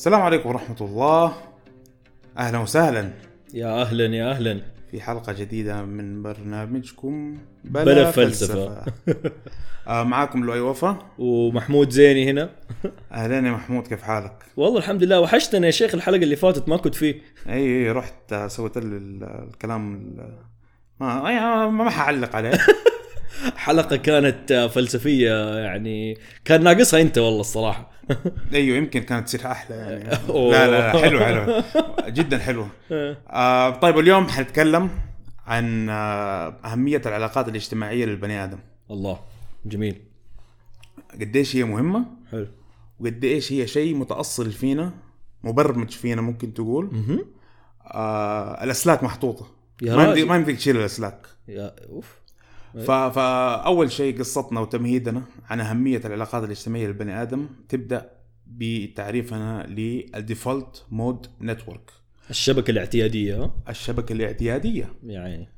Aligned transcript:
السلام 0.00 0.22
عليكم 0.22 0.48
ورحمة 0.48 0.76
الله. 0.80 1.34
أهلا 2.38 2.58
وسهلا. 2.58 3.10
يا 3.54 3.82
أهلا 3.82 4.16
يا 4.16 4.30
أهلا. 4.30 4.60
في 4.90 5.00
حلقة 5.00 5.32
جديدة 5.32 5.82
من 5.82 6.22
برنامجكم 6.22 7.38
بلا, 7.64 7.84
بلا 7.84 8.10
فلسفة. 8.10 8.84
آه 9.88 10.02
معاكم 10.02 10.44
لؤي 10.44 10.60
وفا. 10.60 10.98
ومحمود 11.18 11.90
زيني 11.90 12.30
هنا. 12.30 12.50
أهلين 13.12 13.46
يا 13.46 13.50
محمود 13.50 13.86
كيف 13.86 14.02
حالك؟ 14.02 14.44
والله 14.56 14.78
الحمد 14.78 15.02
لله 15.02 15.20
وحشتنا 15.20 15.66
يا 15.66 15.70
شيخ 15.70 15.94
الحلقة 15.94 16.22
اللي 16.22 16.36
فاتت 16.36 16.68
ما 16.68 16.76
كنت 16.76 16.94
فيه. 16.94 17.22
أي 17.48 17.54
أي 17.54 17.90
رحت 17.90 18.32
آه، 18.32 18.46
سويت 18.46 18.72
الكلام 18.76 20.14
ما 21.00 21.70
ما 21.70 21.90
حعلق 21.90 22.36
عليه. 22.36 22.58
حلقة 23.60 23.96
كانت 23.96 24.70
فلسفية 24.74 25.58
يعني 25.58 26.18
كان 26.44 26.64
ناقصها 26.64 27.00
أنت 27.00 27.18
والله 27.18 27.40
الصراحة. 27.40 27.90
أيوه 28.54 28.76
يمكن 28.76 29.00
كانت 29.02 29.26
تصير 29.26 29.46
أحلى 29.46 29.76
يعني. 29.76 30.04
لا 30.50 30.70
لا 30.70 30.92
لا 30.92 30.98
حلو 30.98 31.20
حلو 31.20 31.62
جدا 32.06 32.38
حلو 32.38 32.66
آه 33.30 33.70
طيب 33.70 33.98
اليوم 33.98 34.28
حنتكلم 34.28 34.90
عن 35.46 35.88
آه 35.90 36.56
أهمية 36.64 37.02
العلاقات 37.06 37.48
الاجتماعية 37.48 38.04
للبني 38.04 38.44
آدم. 38.44 38.58
الله 38.90 39.20
جميل. 39.66 40.02
قديش 41.20 41.56
هي 41.56 41.64
مهمة؟ 41.64 42.04
حلو. 42.30 42.46
وقد 43.00 43.24
إيش 43.24 43.52
هي 43.52 43.66
شيء 43.66 43.94
متأصل 43.94 44.52
فينا 44.52 44.92
مبرمج 45.44 45.90
فينا 45.90 46.22
ممكن 46.22 46.54
تقول. 46.54 46.90
آه 47.84 48.64
الأسلاك 48.64 49.02
محطوطة. 49.02 49.46
يا 49.82 49.96
ما 49.96 50.02
يمديك 50.02 50.18
راجل. 50.18 50.28
ما 50.28 50.36
يمديك 50.36 50.56
تشيل 50.56 50.76
الأسلاك. 50.76 51.26
يا 51.48 51.74
أوف. 51.88 52.20
فأول 52.78 53.92
شيء 53.92 54.18
قصتنا 54.18 54.60
وتمهيدنا 54.60 55.22
عن 55.50 55.60
أهمية 55.60 56.00
العلاقات 56.04 56.44
الاجتماعية 56.44 56.86
للبني 56.86 57.22
آدم 57.22 57.46
تبدأ 57.68 58.10
بتعريفنا 58.46 59.66
لل 59.68 59.94
default 59.94 60.84
mode 60.90 61.26
network 61.40 61.90
الشبكة 62.30 62.70
الاعتيادية. 62.70 63.50
الشبكة 63.68 64.12
الاعتيادية. 64.12 64.92
يعني 65.06 65.48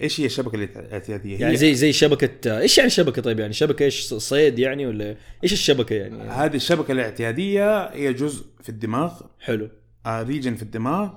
إيش 0.00 0.20
هي 0.20 0.26
الشبكة 0.26 0.54
الاعتيادية؟ 0.56 1.38
يعني 1.40 1.56
زي 1.56 1.74
زي 1.74 1.92
شبكة 1.92 2.58
إيش 2.60 2.78
يعني 2.78 2.90
شبكة 2.90 3.22
طيب؟ 3.22 3.40
يعني 3.40 3.52
شبكة 3.52 3.82
إيش؟ 3.84 4.14
صيد 4.14 4.58
يعني 4.58 4.86
ولا 4.86 5.16
إيش 5.44 5.52
الشبكة 5.52 5.94
يعني؟ 5.94 6.22
هذه 6.22 6.56
الشبكة 6.56 6.92
الاعتيادية 6.92 7.84
هي 7.84 8.12
جزء 8.12 8.46
في 8.62 8.68
الدماغ. 8.68 9.20
حلو. 9.40 9.68
آه 10.06 10.22
region 10.22 10.54
في 10.54 10.62
الدماغ. 10.62 11.10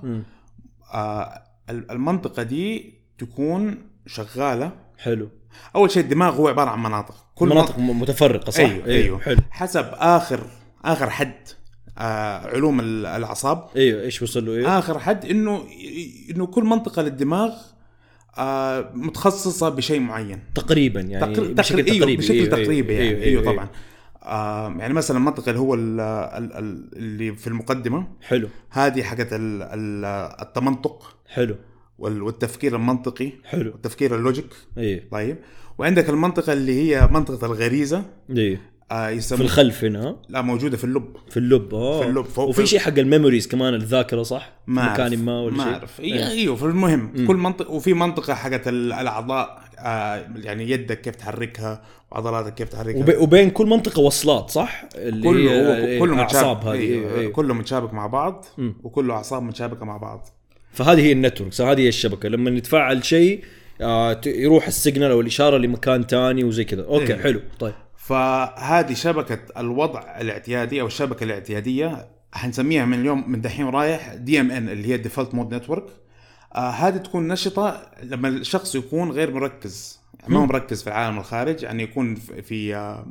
آه 0.94 1.42
ال- 1.70 1.90
المنطقة 1.90 2.42
دي 2.42 2.94
تكون 3.18 3.78
شغالة 4.06 4.72
حلو. 4.98 5.28
أول 5.76 5.90
شيء 5.90 6.02
الدماغ 6.02 6.34
هو 6.36 6.48
عبارة 6.48 6.70
عن 6.70 6.82
مناطق. 6.82 7.14
كل 7.34 7.48
مناطق 7.48 7.78
متفرقة 7.78 8.50
صح؟ 8.50 8.60
أيوه 8.60 8.86
أيوه 8.86 9.20
حلو. 9.20 9.38
حسب 9.50 9.86
اخر 9.92 10.40
آخر 10.84 11.10
حد 11.10 11.34
آه 11.98 12.46
علوم 12.46 12.80
ال- 12.80 13.06
الأعصاب. 13.06 13.68
أيوه 13.76 14.02
إيش 14.02 14.22
وصل 14.22 14.46
له 14.46 14.52
أيوه. 14.52 14.78
آخر 14.78 14.98
حد 14.98 15.24
انه 15.24 15.64
إنه 16.30 16.46
كل 16.46 16.64
منطقة 16.64 17.02
للدماغ 17.02 17.52
آه 18.38 18.90
متخصصة 18.94 19.68
بشيء 19.68 20.00
معين. 20.00 20.40
تقريبا 20.54 21.00
يعني 21.00 21.34
تقر... 21.34 21.52
بشكل 21.52 21.82
تقر... 21.84 21.92
أيوه 21.92 22.00
تقريبي. 22.00 22.16
بشكل 22.22 22.34
أيوه، 22.34 22.48
تقريبي 22.50 22.94
يعني. 22.94 23.08
أيوه, 23.08 23.22
أيوه, 23.22 23.42
طبعا. 23.52 23.68
آه 24.22 24.68
يعني 24.78 24.94
مثلا 24.94 25.16
المنطقة 25.16 25.48
اللي 25.50 25.60
هو 25.60 25.74
ال... 25.74 26.00
ال... 26.00 26.52
ال... 26.52 26.88
اللي 26.96 27.36
في 27.36 27.46
المقدمة. 27.46 28.06
حلو. 28.22 28.48
هذه 28.70 29.02
حقت 29.02 29.32
ال... 29.32 29.62
ال... 29.62 30.04
التمنطق. 30.42 31.16
حلو. 31.28 31.56
والتفكير 31.98 32.76
المنطقي 32.76 33.32
حلو. 33.44 33.70
والتفكير 33.72 34.16
ال 34.16 34.21
logic. 34.21 34.54
أيوه 34.78 35.00
طيب. 35.10 35.36
وعندك 35.78 36.08
المنطقة 36.10 36.52
اللي 36.52 36.72
هي 36.94 37.08
منطقة 37.12 37.46
الغريزة. 37.46 38.04
أيوه 38.36 38.58
آه 38.90 39.06
في 39.08 39.14
يسمى 39.16 39.40
الخلف 39.40 39.84
هنا؟ 39.84 40.16
لا 40.28 40.40
موجودة 40.42 40.76
في 40.76 40.84
اللب. 40.84 41.16
في 41.30 41.36
اللب 41.36 41.74
آه. 41.74 42.00
في 42.02 42.08
اللب، 42.08 42.24
فوق- 42.24 42.48
وفي 42.48 42.66
شيء 42.66 42.78
حق 42.78 42.98
ال 42.98 43.03
memories 43.03 43.46
كمان 43.48 43.74
الذاكرة 43.74 44.22
صح؟ 44.22 44.52
ما 44.66 44.82
في. 44.82 44.90
مكان 45.02 45.24
ما 45.24 45.40
ولا 45.40 45.56
ما 45.56 45.64
شيء؟ 45.64 45.72
أعرف. 45.72 46.00
أيوه 46.00 46.28
أيوه 46.30 46.56
فالمهم 46.56 47.26
كل 47.26 47.36
منطقة 47.36 47.70
وفي 47.70 47.94
منطقة 47.94 48.34
حقت 48.34 48.68
ال- 48.68 48.92
الأعضاء 48.92 49.62
آه 49.78 50.26
يعني 50.36 50.70
يدك 50.70 51.00
كيف 51.00 51.16
تحركها 51.16 51.82
وعضلاتك 52.12 52.54
كيف 52.54 52.68
تحركها. 52.68 53.00
وب... 53.00 53.22
وبين 53.22 53.50
كل 53.50 53.66
منطقة 53.66 54.00
وصلات 54.00 54.50
صح؟ 54.50 54.84
اللي 54.94 55.28
كله 55.28 55.50
هي 55.50 55.96
هو 55.96 56.00
كله 56.00 56.20
اعصاب 56.22 56.56
متشابك 56.56 56.66
هذه 56.66 56.78
أيوه. 56.80 57.18
أيوه. 57.18 57.32
كله 57.32 57.54
متشابك 57.54 57.94
مع 57.94 58.06
بعض 58.06 58.44
مم. 58.58 58.74
وكله 58.82 59.14
أعصاب 59.14 59.42
متشابكة 59.42 59.84
مع 59.84 59.96
بعض. 59.96 60.28
فهذه 60.76 61.00
هي 61.00 61.12
ال 61.12 61.18
network 61.18 61.60
هذه 61.60 61.80
هي 61.80 61.88
الشبكة. 61.88 62.28
لما 62.28 62.50
يتفاعل 62.50 63.04
شيء 63.04 63.44
آه 63.80 64.20
يروح 64.26 64.66
ال 64.66 64.72
signal 64.72 65.10
أو 65.10 65.20
الإشارة 65.20 65.58
لمكان 65.58 66.02
ثاني 66.02 66.44
وزي 66.44 66.64
كذا. 66.64 66.84
okay 66.84 67.12
أيوه. 67.12 67.22
حلو. 67.22 67.40
طيب. 67.58 67.74
فهذه 67.96 68.94
شبكة 68.94 69.38
الوضع 69.58 70.20
الاعتيادي 70.20 70.80
أو 70.80 70.86
الشبكة 70.86 71.24
الاعتيادية 71.24 72.08
حنسميها 72.32 72.84
من 72.84 73.00
اليوم 73.00 73.30
من 73.30 73.40
دحين 73.40 73.66
رايح 73.66 74.14
DMN 74.14 74.68
اللي 74.68 74.88
هي 74.88 74.96
default 74.96 75.34
mode 75.34 75.54
network 75.54 75.86
آه 76.54 76.70
هذه 76.70 76.96
تكون 76.96 77.28
نشطة 77.28 77.90
لما 78.02 78.28
الشخص 78.28 78.74
يكون 78.74 79.10
غير 79.10 79.30
مركز. 79.34 80.00
يعني 80.20 80.34
ما 80.34 80.40
هو 80.40 80.46
مركز 80.46 80.82
في 80.82 80.88
العالم 80.88 81.18
الخارج 81.18 81.62
يعني 81.62 81.82
يكون 81.82 82.14
في, 82.14 82.76
آه 82.76 83.06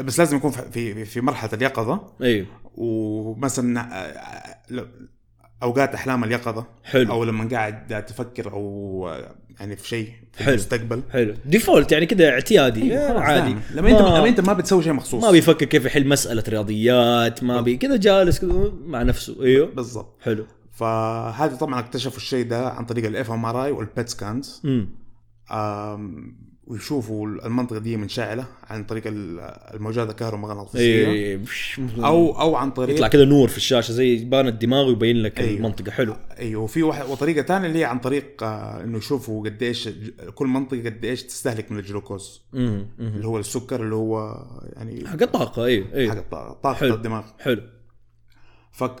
بس 0.00 0.18
لازم 0.18 0.36
يكون 0.36 0.50
في 0.50 0.70
في, 0.72 1.04
في 1.04 1.20
مرحلة 1.20 1.50
اليقظة. 1.52 2.12
أيوه. 2.22 2.46
ومثلا 2.74 3.80
آه، 3.80 4.90
أوقات 5.62 5.94
أحلام 5.94 6.24
اليقظة 6.24 6.66
حلو. 6.84 7.12
أو 7.12 7.24
لما 7.24 7.48
قاعد 7.48 8.04
تفكر 8.06 8.52
أو 8.52 9.10
يعني 9.60 9.76
في 9.76 9.88
شيء 9.88 10.08
في 10.32 10.44
حلو. 10.44 10.54
المستقبل. 10.54 11.02
حلو. 11.12 11.34
default 11.46 11.92
يعني 11.92 12.06
كذا 12.06 12.30
اعتيادي 12.30 12.90
خلاص 13.08 13.22
عادي. 13.22 13.52
نعم. 13.52 13.60
لما 13.74 13.88
أنت 13.90 14.02
ما- 14.02 14.08
لما 14.18 14.28
أنت 14.28 14.40
ما 14.40 14.52
بتسوي 14.52 14.82
شيء 14.82 14.92
مخصوص. 14.92 15.24
ما 15.24 15.30
بيفكر 15.30 15.66
كيف 15.66 15.84
يحل 15.84 16.08
مسألة 16.08 16.42
رياضيات 16.48 17.42
ما 17.44 17.60
بي 17.60 17.76
كذا 17.76 17.96
جالس 17.96 18.38
كذا 18.38 18.72
مع 18.84 19.02
نفسه. 19.02 19.42
أيوه. 19.42 19.66
بالضبط. 19.74 20.16
حلو. 20.22 20.46
فهذا 20.72 21.56
طبعا 21.56 21.80
اكتشفوا 21.80 22.16
الشيء 22.16 22.46
ده 22.46 22.68
عن 22.68 22.84
طريق 22.84 23.04
ال 23.06 23.30
fMRI 23.30 23.70
وال 23.70 23.85
PET 23.85 24.08
scans 24.08 24.62
ويشوفوا 26.70 27.26
المنطقة 27.26 27.78
دي 27.78 27.96
منشعلة 27.96 28.46
عن 28.64 28.84
طريق 28.84 29.02
ال- 29.06 29.40
الموجات 29.74 30.10
الكهرومغناطيسيه 30.10 31.08
اي 31.08 31.40
أو 31.98 32.40
أو 32.40 32.56
عن 32.56 32.70
طريق 32.70 32.94
يطلع 32.96 33.08
كذا 33.08 33.24
نور 33.24 33.48
في 33.48 33.56
الشاشة 33.56 33.92
زي 33.92 34.14
يبان 34.16 34.46
الدماغ 34.48 34.86
ويبين 34.88 35.16
لك 35.22 35.40
أيوه. 35.40 35.56
المنطقة. 35.56 35.90
حلو. 35.90 36.16
أيوه 36.38 36.62
وفي 36.62 36.82
واحد 36.82 37.06
وطريقة 37.08 37.42
ثانية 37.42 37.66
اللي 37.66 37.78
هي 37.78 37.84
عن 37.84 37.98
طريق 37.98 38.42
آه، 38.42 38.84
إنه 38.84 38.98
يشوفوا 38.98 39.44
قديش 39.44 39.88
كل 40.34 40.46
منطقة 40.46 40.84
قديش 40.84 41.22
تستهلك 41.22 41.72
من 41.72 41.78
الجلوكوز. 41.78 42.42
اللي 42.54 43.26
هو 43.26 43.38
السكر 43.38 43.82
اللي 43.82 43.94
هو 43.94 44.44
يعني 44.72 45.08
حق 45.08 45.22
الطاقه 45.22 45.64
أيوه 45.64 45.86
حق 45.88 45.94
أيوه 45.94 46.12
الط- 46.18 46.34
طاقة 46.62 46.74
حلو. 46.74 46.94
الدماغ. 46.94 47.24
حلو. 47.38 47.62
فك... 48.72 48.96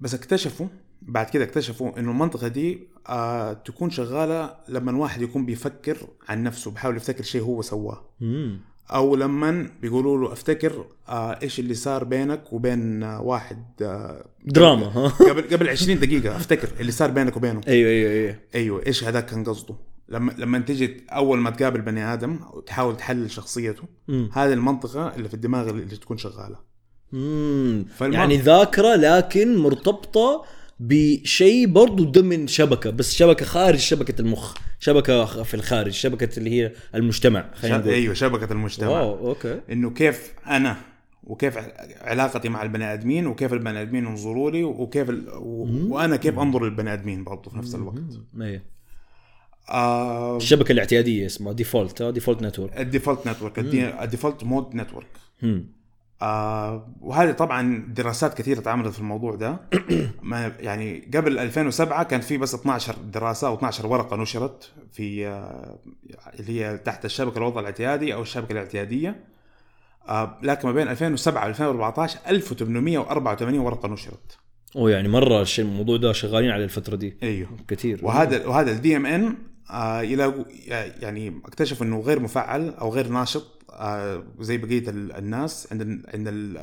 بس 0.00 0.14
اكتشفوا 0.14 0.66
بعد 1.02 1.30
كده 1.30 1.44
اكتشفوا 1.44 1.98
إنه 1.98 2.10
المنطقة 2.10 2.48
دي 2.48 2.88
آه 3.08 3.52
تكون 3.52 3.90
شغالة 3.90 4.54
لما 4.68 4.90
الواحد 4.90 5.22
يكون 5.22 5.46
بيفكر 5.46 5.96
عن 6.28 6.42
نفسه 6.42 6.70
بيحاول 6.70 6.96
يفتكر 6.96 7.24
شيء 7.24 7.42
هو 7.42 7.62
سواه. 7.62 8.04
أو 8.90 9.16
لما 9.16 9.70
بيقولوا 9.82 10.18
له 10.18 10.32
أفتكر 10.32 10.86
آه 11.08 11.38
إيش 11.42 11.60
اللي 11.60 11.74
صار 11.74 12.04
بينك 12.04 12.52
وبين 12.52 13.02
آه 13.02 13.22
واحد 13.22 13.64
آه 13.82 14.24
دراما 14.44 14.86
ها؟ 14.86 15.08
قبل 15.30 15.42
قبل 15.42 15.68
20 15.68 15.98
دقيقة 15.98 16.36
أفتكر 16.36 16.68
اللي 16.80 16.92
صار 16.92 17.10
بينك 17.10 17.36
وبينه. 17.36 17.60
أيوه 17.68 17.90
أيوه 17.90 18.10
أيوه. 18.10 18.36
أيوه 18.54 18.86
إيش 18.86 19.04
هذاك 19.04 19.26
كان 19.26 19.44
قصده. 19.44 19.74
لما 20.08 20.34
لما 20.38 20.58
تيجي 20.58 21.04
أول 21.10 21.38
ما 21.38 21.50
تقابل 21.50 21.80
بني 21.80 22.12
آدم 22.12 22.40
وتحاول 22.52 22.96
تحلل 22.96 23.30
شخصيته 23.30 23.82
مم. 24.08 24.30
هذه 24.32 24.52
المنطقة 24.52 25.14
اللي 25.16 25.28
في 25.28 25.34
الدماغ 25.34 25.70
اللي 25.70 25.96
تكون 25.96 26.16
شغالة. 26.18 26.56
امم 27.14 27.86
يعني 28.00 28.36
ذاكرة 28.36 28.94
لكن 28.96 29.56
مرتبطة 29.56 30.44
بشيء 30.82 31.66
برضو 31.66 32.04
ضمن 32.04 32.46
شبكة 32.46 32.90
بس 32.90 33.14
شبكة 33.14 33.44
خارج 33.44 33.78
شبكة 33.78 34.20
المخ 34.20 34.56
شبكة 34.78 35.42
في 35.42 35.54
الخارج 35.54 35.92
شبكة 35.92 36.38
اللي 36.38 36.50
هي 36.50 36.72
المجتمع 36.94 37.50
خلينا. 37.54 37.78
نقول. 37.78 37.92
أيوه 37.92 38.14
شبكة 38.14 38.52
المجتمع. 38.52 38.88
wow 38.88 39.28
okay. 39.28 39.60
إنه 39.70 39.90
كيف 39.90 40.32
أنا 40.46 40.76
وكيف 41.24 41.58
علاقتي 42.00 42.48
مع 42.48 42.62
البني 42.62 42.92
آدمين 42.92 43.26
وكيف 43.26 43.52
البني 43.52 43.82
آدمين 43.82 44.04
ينظروا 44.04 44.50
لي 44.50 44.64
وكيف 44.64 45.10
ال... 45.10 45.28
و... 45.34 45.68
وأنا 45.94 46.16
كيف 46.16 46.38
أنظر 46.38 46.64
للبني 46.64 46.92
آدمين 46.92 47.24
برضه 47.24 47.50
في 47.50 47.58
نفس 47.58 47.74
الوقت. 47.74 48.02
أيوه. 48.40 48.62
آه 49.70 50.36
الشبكة 50.36 50.72
الاعتيادية 50.72 51.26
اسمها 51.26 51.52
default 51.52 52.02
default 52.02 52.42
network 52.42 52.80
ال 52.80 52.86
default 52.86 53.28
network 53.28 53.58
ال 53.58 53.69
default 53.69 54.44
mode 54.44 54.74
network. 54.74 55.06
آه 56.22 56.94
وهذه 57.00 57.30
طبعا 57.30 57.84
دراسات 57.88 58.38
كثيرة 58.38 58.58
اتعملت 58.58 58.92
في 58.92 58.98
الموضوع 58.98 59.34
ده. 59.34 59.60
ما 60.22 60.52
يعني 60.60 61.10
قبل 61.14 61.38
2007 61.38 62.02
كان 62.02 62.20
في 62.20 62.38
بس 62.38 62.54
12 62.54 62.94
دراسة 63.12 63.48
أو 63.48 63.54
12 63.54 63.86
ورقة 63.86 64.16
نشرت 64.16 64.70
في 64.92 65.26
آه 65.26 65.78
اللي 66.38 66.60
هي 66.60 66.78
تحت 66.78 67.04
الشبكة 67.04 67.38
الوضع 67.38 67.60
الاعتيادي 67.60 68.14
أو 68.14 68.22
الشبكة 68.22 68.52
الاعتيادية. 68.52 69.24
آه 70.08 70.38
لكن 70.42 70.68
ما 70.68 70.74
بين 70.74 70.88
2007 70.88 71.44
و 71.44 71.48
2014 71.48 72.18
1884 72.28 73.58
ورقة 73.58 73.88
نشرت. 73.88 74.38
أوه 74.76 74.90
يعني 74.90 75.08
مرة 75.08 75.42
الشيء 75.42 75.64
الموضوع 75.64 75.96
ده 75.96 76.12
شغالين 76.12 76.50
على 76.50 76.64
الفترة 76.64 76.96
دي. 76.96 77.16
أيوه. 77.22 77.48
كثير. 77.68 78.00
وهذا 78.02 78.46
وهذا 78.46 78.70
الدي 78.70 78.96
ام 78.96 79.06
ان 79.06 79.36
يلاقوا 80.02 80.44
يعني 81.02 81.40
اكتشفوا 81.44 81.86
إنه 81.86 82.00
غير 82.00 82.20
مفعل 82.20 82.74
أو 82.80 82.90
غير 82.90 83.08
ناشط. 83.08 83.59
زي 84.40 84.58
بقية 84.58 84.88
ال- 84.90 85.12
الناس 85.12 85.68
عند 85.72 85.82
عند 86.14 86.28
ال 86.28 86.58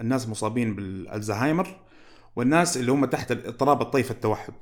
الناس 0.00 0.28
مصابين 0.28 0.74
بالزهايمر 0.76 1.76
والناس 2.36 2.76
اللي 2.76 2.92
هم 2.92 3.04
تحت 3.04 3.30
اضطراب 3.32 3.82
الطيف 3.82 4.10
التوحد. 4.10 4.52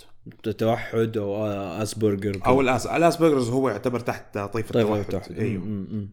توحد 0.58 1.16
أو 1.16 1.46
اسبرجر 1.82 2.40
أو 2.46 2.60
الأس... 2.60 2.86
الأسبرجرز 2.86 3.48
هو 3.48 3.68
يعتبر 3.68 4.00
تحت 4.00 4.38
طيف 4.38 4.72
طيب 4.72 4.86
التوحد. 4.86 5.04
توحد 5.10 5.38
إيوه. 5.38 5.64
م- 5.64 5.68
م- 5.68 5.96
م. 5.96 6.08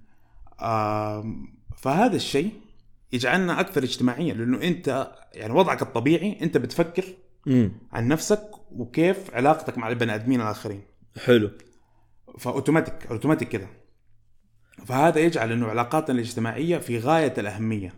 آم، 0.65 1.47
فهذا 1.77 2.15
الشيء 2.15 2.51
يجعلنا 3.13 3.59
أكثر 3.59 3.83
اجتماعيه 3.83 4.33
لأنه 4.33 4.61
أنت 4.61 5.11
يعني 5.33 5.53
وضعك 5.53 5.81
الطبيعي 5.81 6.37
أنت 6.41 6.57
بتفكر 6.57 7.03
م. 7.45 7.69
عن 7.91 8.07
نفسك 8.07 8.49
وكيف 8.71 9.35
علاقتك 9.35 9.77
مع 9.77 9.89
البني 9.89 10.15
آدمين 10.15 10.41
الآخرين. 10.41 10.81
حلو. 11.25 11.51
فأوتوماتيك 12.39 13.07
أوتوماتيك 13.11 13.49
كده. 13.49 13.67
فهذا 14.85 15.19
يجعل 15.19 15.51
إنه 15.51 15.67
علاقاتنا 15.67 16.15
الاجتماعية 16.15 16.77
في 16.77 16.99
غاية 16.99 17.33
الأهمية 17.37 17.93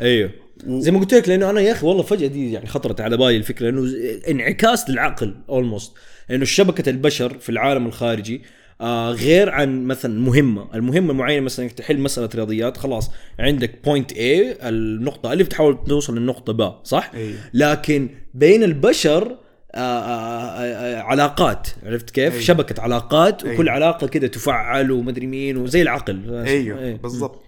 أيوه 0.00 0.30
و- 0.66 0.80
زي 0.80 0.90
ما 0.90 0.98
قلت 1.00 1.14
لك 1.14 1.28
لأنه 1.28 1.50
أنا 1.50 1.60
يا 1.60 1.72
أخي 1.72 1.86
والله 1.86 2.02
فجأة 2.02 2.26
دي 2.26 2.52
يعني 2.52 2.66
خطرت 2.66 3.00
على 3.00 3.16
بالي 3.16 3.36
الفكرة 3.36 3.68
انه 3.68 3.92
انعكاس 4.28 4.90
للعقل 4.90 5.34
almost 5.48 5.92
لأنه 6.28 6.44
شبكة 6.44 6.90
البشر 6.90 7.38
في 7.38 7.48
العالم 7.48 7.86
الخارجي 7.86 8.42
آه 8.80 9.10
غير 9.10 9.50
عن 9.50 9.84
مثلا 9.84 10.20
مهمة، 10.20 10.68
المهمة 10.74 11.10
المعينه 11.12 11.40
مثلا 11.44 11.64
إنك 11.64 11.72
تحل 11.72 11.98
مسألة 12.00 12.28
رياضيات 12.34 12.76
خلاص 12.76 13.10
عندك 13.38 13.84
point 13.84 14.12
A 14.12 14.16
النقطة 14.64 15.32
ألف 15.32 15.48
تحاول 15.48 15.78
توصل 15.88 16.18
للنقطة 16.18 16.52
ب 16.52 16.74
صح؟ 16.84 17.10
أيوه. 17.14 17.34
لكن 17.54 18.08
بين 18.34 18.62
البشر 18.62 19.36
علاقات 21.04 21.68
عرفت 21.84 22.10
كيف؟ 22.10 22.32
أيوه. 22.32 22.44
شبكة 22.44 22.82
علاقات 22.82 23.44
وكل 23.44 23.50
أيوه. 23.50 23.70
علاقة 23.70 24.06
كده 24.06 24.26
تفعل 24.26 24.90
ومدري 24.90 25.26
مين 25.26 25.56
وزي 25.56 25.82
العقل. 25.82 26.34
أيوه 26.46 26.78
إيه. 26.78 26.96
بالضبط. 26.96 27.42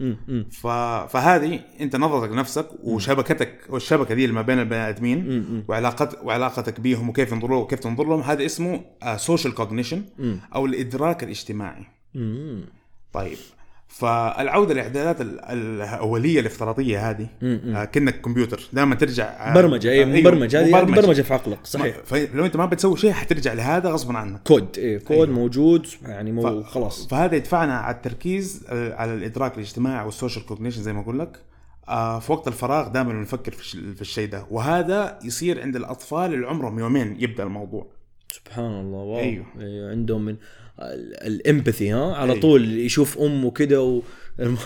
ف... 0.51 0.67
فهذه 1.13 1.61
أنت 1.81 1.97
نظرتك 1.97 2.33
لنفسك 2.33 2.67
وشبكتك 2.83 3.59
والشبكة 3.69 4.15
دي 4.15 4.25
اللي 4.25 4.35
ما 4.35 4.43
بين 4.43 4.59
البني 4.59 4.89
آدمين 4.89 5.45
وعلاقت 5.69 6.19
وعلاقتك 6.23 6.81
بيهم 6.81 7.09
وكيف 7.09 7.33
ينظر 7.33 7.49
لهم 7.49 7.59
وكيف 7.61 7.79
تنظر 7.81 8.05
لهم 8.05 8.21
هذا 8.21 8.45
اسمه 8.47 8.81
social 9.17 9.55
cognition 9.55 10.03
أو 10.55 10.67
الإدراك 10.67 11.25
الاجتماعي. 11.25 11.85
م- 12.15 12.61
طيب. 13.13 13.39
فالعودة 13.93 14.75
لاعدادات 14.75 15.21
ال- 15.21 15.41
الأولية 15.45 16.41
الافتراضية 16.41 17.11
هذه 17.11 17.27
آه 17.43 17.85
كأنك 17.85 18.21
كمبيوتر 18.21 18.61
دائما 18.73 18.95
ترجع 18.95 19.25
آه، 19.25 19.55
برمجة 19.55 19.89
اي 19.91 20.05
أيوه، 20.05 20.21
مبرمجه 20.21 20.61
هذه. 20.61 20.85
برمجة 20.85 21.23
في 21.23 21.35
عقلك 21.35 21.59
صحيح 21.67 21.97
فلو 22.05 22.45
أنت 22.45 22.57
ما 22.57 22.67
بتسوي 22.67 22.97
شيء 22.97 23.13
حترجع 23.13 23.53
لهذا 23.53 23.91
غصبا 23.91 24.19
عنك 24.19 24.41
كود 24.43 24.79
إيه 24.79 24.99
كود 24.99 25.11
أيوه. 25.29 25.39
موجود 25.39 25.87
يعني 26.03 26.33
مو 26.33 26.63
خلاص 26.63 27.07
فهذا 27.09 27.37
يدفعنا 27.37 27.79
على 27.79 27.97
التركيز 27.97 28.65
آه، 28.69 28.95
على 28.95 29.15
الإدراك 29.15 29.55
الاجتماعي 29.55 30.05
وال 30.05 30.15
social 30.15 30.47
cognition 30.47 30.83
زي 30.83 30.93
ما 30.93 31.01
أقول 31.01 31.19
لك 31.19 31.39
آه، 31.89 32.19
في 32.19 32.33
وقت 32.33 32.49
الفراغ 32.49 32.89
دائما 32.89 33.13
بنفكر 33.13 33.53
في 33.53 33.61
الش- 33.61 33.77
في 33.95 34.01
الشيء 34.01 34.29
ده 34.29 34.47
وهذا 34.51 35.19
يصير 35.25 35.63
عند 35.63 35.77
الأطفال 35.77 36.35
اللي 36.35 36.47
عمرهم 36.47 36.79
يومين 36.79 37.17
يبدأ 37.21 37.43
الموضوع 37.43 37.87
سبحان 38.33 38.81
الله 38.81 38.99
واو 38.99 39.19
أيوه. 39.19 39.45
أيوه. 39.61 39.91
عندهم 39.91 40.25
من 40.25 40.37
الإمباثي 40.79 41.93
ها؟ 41.93 42.15
على. 42.15 42.35
طول 42.41 42.79
يشوف 42.79 43.19
امه 43.19 43.51
كده 43.51 44.03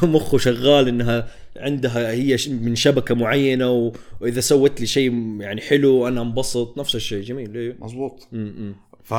ومخه 0.02 0.38
شغال 0.38 0.88
إنها 0.88 1.28
عندها 1.56 2.10
هي 2.12 2.36
من 2.48 2.76
شبكة 2.76 3.14
معينة 3.14 3.70
و... 3.70 3.92
وإذا 4.20 4.40
سوت 4.40 4.80
لي 4.80 4.86
شيء 4.86 5.40
يعني 5.40 5.60
حلو 5.60 6.08
أنا 6.08 6.22
انبسط 6.22 6.78
نفس 6.78 6.94
الشيء 6.94 7.22
جميل 7.22 7.56
أيوه 7.56 7.74
مزبوط. 7.80 8.28
م- 8.32 8.36
م. 8.38 8.74
ف 9.04 9.14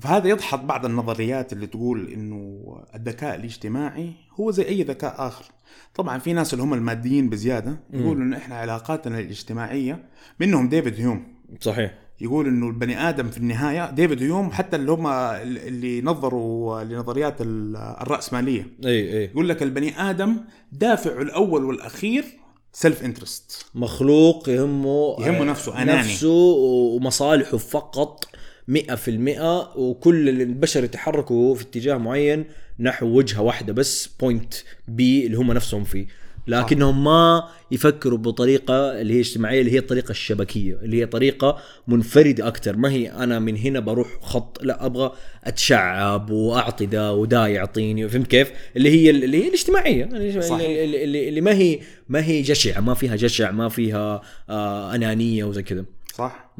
فهذا 0.00 0.28
يدحض 0.28 0.66
بعض 0.66 0.84
النظريات 0.86 1.52
اللي 1.52 1.66
تقول 1.66 2.08
إنه 2.12 2.64
الذكاء 2.94 3.34
الاجتماعي 3.34 4.12
هو 4.40 4.50
زي 4.50 4.68
أي 4.68 4.82
ذكاء 4.82 5.14
آخر. 5.26 5.44
طبعا 5.94 6.18
في 6.18 6.32
ناس 6.32 6.52
اللي 6.54 6.64
هم 6.64 6.74
الماديين 6.74 7.28
بزيادة 7.30 7.76
يقولوا 7.92 8.22
إنه 8.22 8.36
إحنا 8.36 8.54
علاقاتنا 8.54 9.18
الاجتماعية 9.20 10.04
منهم 10.40 10.68
ديفيد 10.68 11.00
هيوم. 11.00 11.26
صحيح. 11.60 11.94
يقول 12.24 12.46
إنه 12.46 12.66
البني 12.68 13.08
آدم 13.08 13.28
في 13.30 13.38
النهاية 13.38 13.90
ديفيد 13.90 14.22
هيوم 14.22 14.50
حتى 14.50 14.76
اللي 14.76 14.92
هم 14.92 15.06
اللي 15.06 16.00
نظروا 16.02 16.82
لنظريات 16.84 17.40
ال- 17.40 17.76
الرأسمالية. 17.76 18.66
إي 18.84 19.18
إي. 19.18 19.24
يقول 19.24 19.48
لك 19.48 19.62
البني 19.62 20.00
آدم 20.10 20.36
دافعه 20.72 21.22
الأول 21.22 21.64
والأخير 21.64 22.24
self 22.72 23.04
interest 23.04 23.66
مخلوق 23.74 24.48
يهمه 24.48 25.16
يهمه 25.20 25.44
نفسه، 25.44 25.82
أناني. 25.82 25.98
نفسه 25.98 26.28
ومصالحه 26.32 27.56
فقط 27.56 28.24
مئة 28.68 28.94
في 28.94 29.10
المئة 29.10 29.72
وكل 29.76 30.28
البشر 30.28 30.84
يتحركوا 30.84 31.54
في 31.54 31.62
اتجاه 31.62 31.96
معين 31.96 32.44
نحو 32.80 33.06
وجهة 33.06 33.42
واحدة 33.42 33.72
بس 33.72 34.06
point 34.20 34.54
B 34.88 35.26
اللي 35.26 35.36
هم 35.38 35.52
نفسهم 35.52 35.84
فيه. 35.84 36.06
لكنهم 36.46 37.04
ما 37.04 37.48
يفكروا 37.70 38.18
بطريقة 38.18 39.00
اللي 39.00 39.14
هي 39.14 39.20
اجتماعية 39.20 39.60
اللي 39.60 39.72
هي 39.72 39.78
الطريقة 39.78 40.10
الشبكية 40.10 40.74
اللي 40.82 41.00
هي 41.00 41.06
طريقة 41.06 41.58
منفردة 41.88 42.48
أكثر 42.48 42.76
ما 42.76 42.90
هي 42.90 43.12
أنا 43.12 43.38
من 43.38 43.56
هنا 43.56 43.80
بروح 43.80 44.08
خط 44.20 44.62
لا 44.62 44.86
أبغى 44.86 45.12
أتشعب 45.44 46.30
وأعطي 46.30 46.86
دا 46.86 47.10
ودا 47.10 47.46
يعطيني 47.46 48.08
فهمت 48.08 48.26
كيف؟ 48.26 48.52
اللي 48.76 48.90
هي 48.90 49.10
اللي 49.10 49.44
هي 49.44 49.48
الاجتماعية 49.48 50.04
صحيح. 50.40 50.68
اللي, 50.68 51.04
اللي, 51.04 51.28
اللي 51.28 51.40
ما 51.40 51.52
هي 51.52 51.80
ما 52.08 52.24
هي 52.24 52.42
جشع 52.42 52.80
ما 52.80 52.94
فيها 52.94 53.16
جشع 53.16 53.50
ما 53.50 53.68
فيها 53.68 54.22
آه 54.50 54.94
أنانية 54.94 55.44
وزي 55.44 55.62
كذا 55.62 55.84
صح 56.16 56.50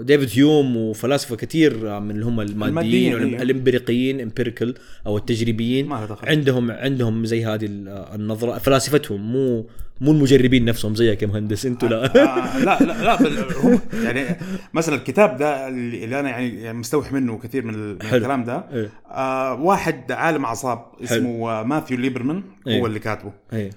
ديفيد 0.00 0.30
هيوم 0.34 0.76
وفلاسفة 0.76 1.36
كثير 1.36 2.00
من 2.00 2.10
اللي 2.10 2.24
هم 2.24 2.40
الماديين 2.40 2.68
الماديين، 3.12 3.14
أيوه. 3.34 3.42
الإمبريقيين 3.42 4.20
إمبيريكال 4.20 4.74
أو 5.06 5.16
التجريبيين 5.16 5.86
ما 5.86 6.06
دخل. 6.06 6.28
عندهم 6.28 6.70
عندهم 6.70 7.24
زي 7.24 7.44
هذه 7.44 7.64
ال- 7.66 7.88
النظرة 8.14 8.58
فلاسفتهم 8.58 9.32
مو 9.32 9.66
مو 10.00 10.12
المجربين 10.12 10.64
نفسهم 10.64 10.94
زيك 10.94 11.22
يا 11.22 11.26
مهندس 11.26 11.66
أنتوا 11.66 11.88
لا 11.88 12.04
آه 12.04 12.58
لا 12.58 12.78
لا 12.80 13.02
لا 13.04 13.22
بل 13.22 13.38
هم 13.62 13.80
يعني 14.04 14.36
مثلا 14.74 14.94
الكتاب 14.94 15.36
ده 15.36 15.68
اللي 15.68 16.20
أنا 16.20 16.28
يعني 16.28 16.60
يعني 16.62 16.78
مستوحي 16.78 17.14
منه 17.14 17.38
كثير 17.38 17.64
من. 17.64 17.74
الكلام 17.90 18.44
ده 18.44 18.64
إيه. 18.72 18.90
آه 19.10 19.54
واحد 19.54 20.12
عالم 20.12 20.44
أعصاب 20.44 20.84
اسمه 21.04 21.50
آه 21.50 21.62
ماثيو 21.62 21.96
ليبرمان 21.98 22.42
إيه. 22.66 22.80
هو 22.80 22.86
اللي 22.86 22.98
كاتبه 22.98 23.32
إيه. 23.52 23.70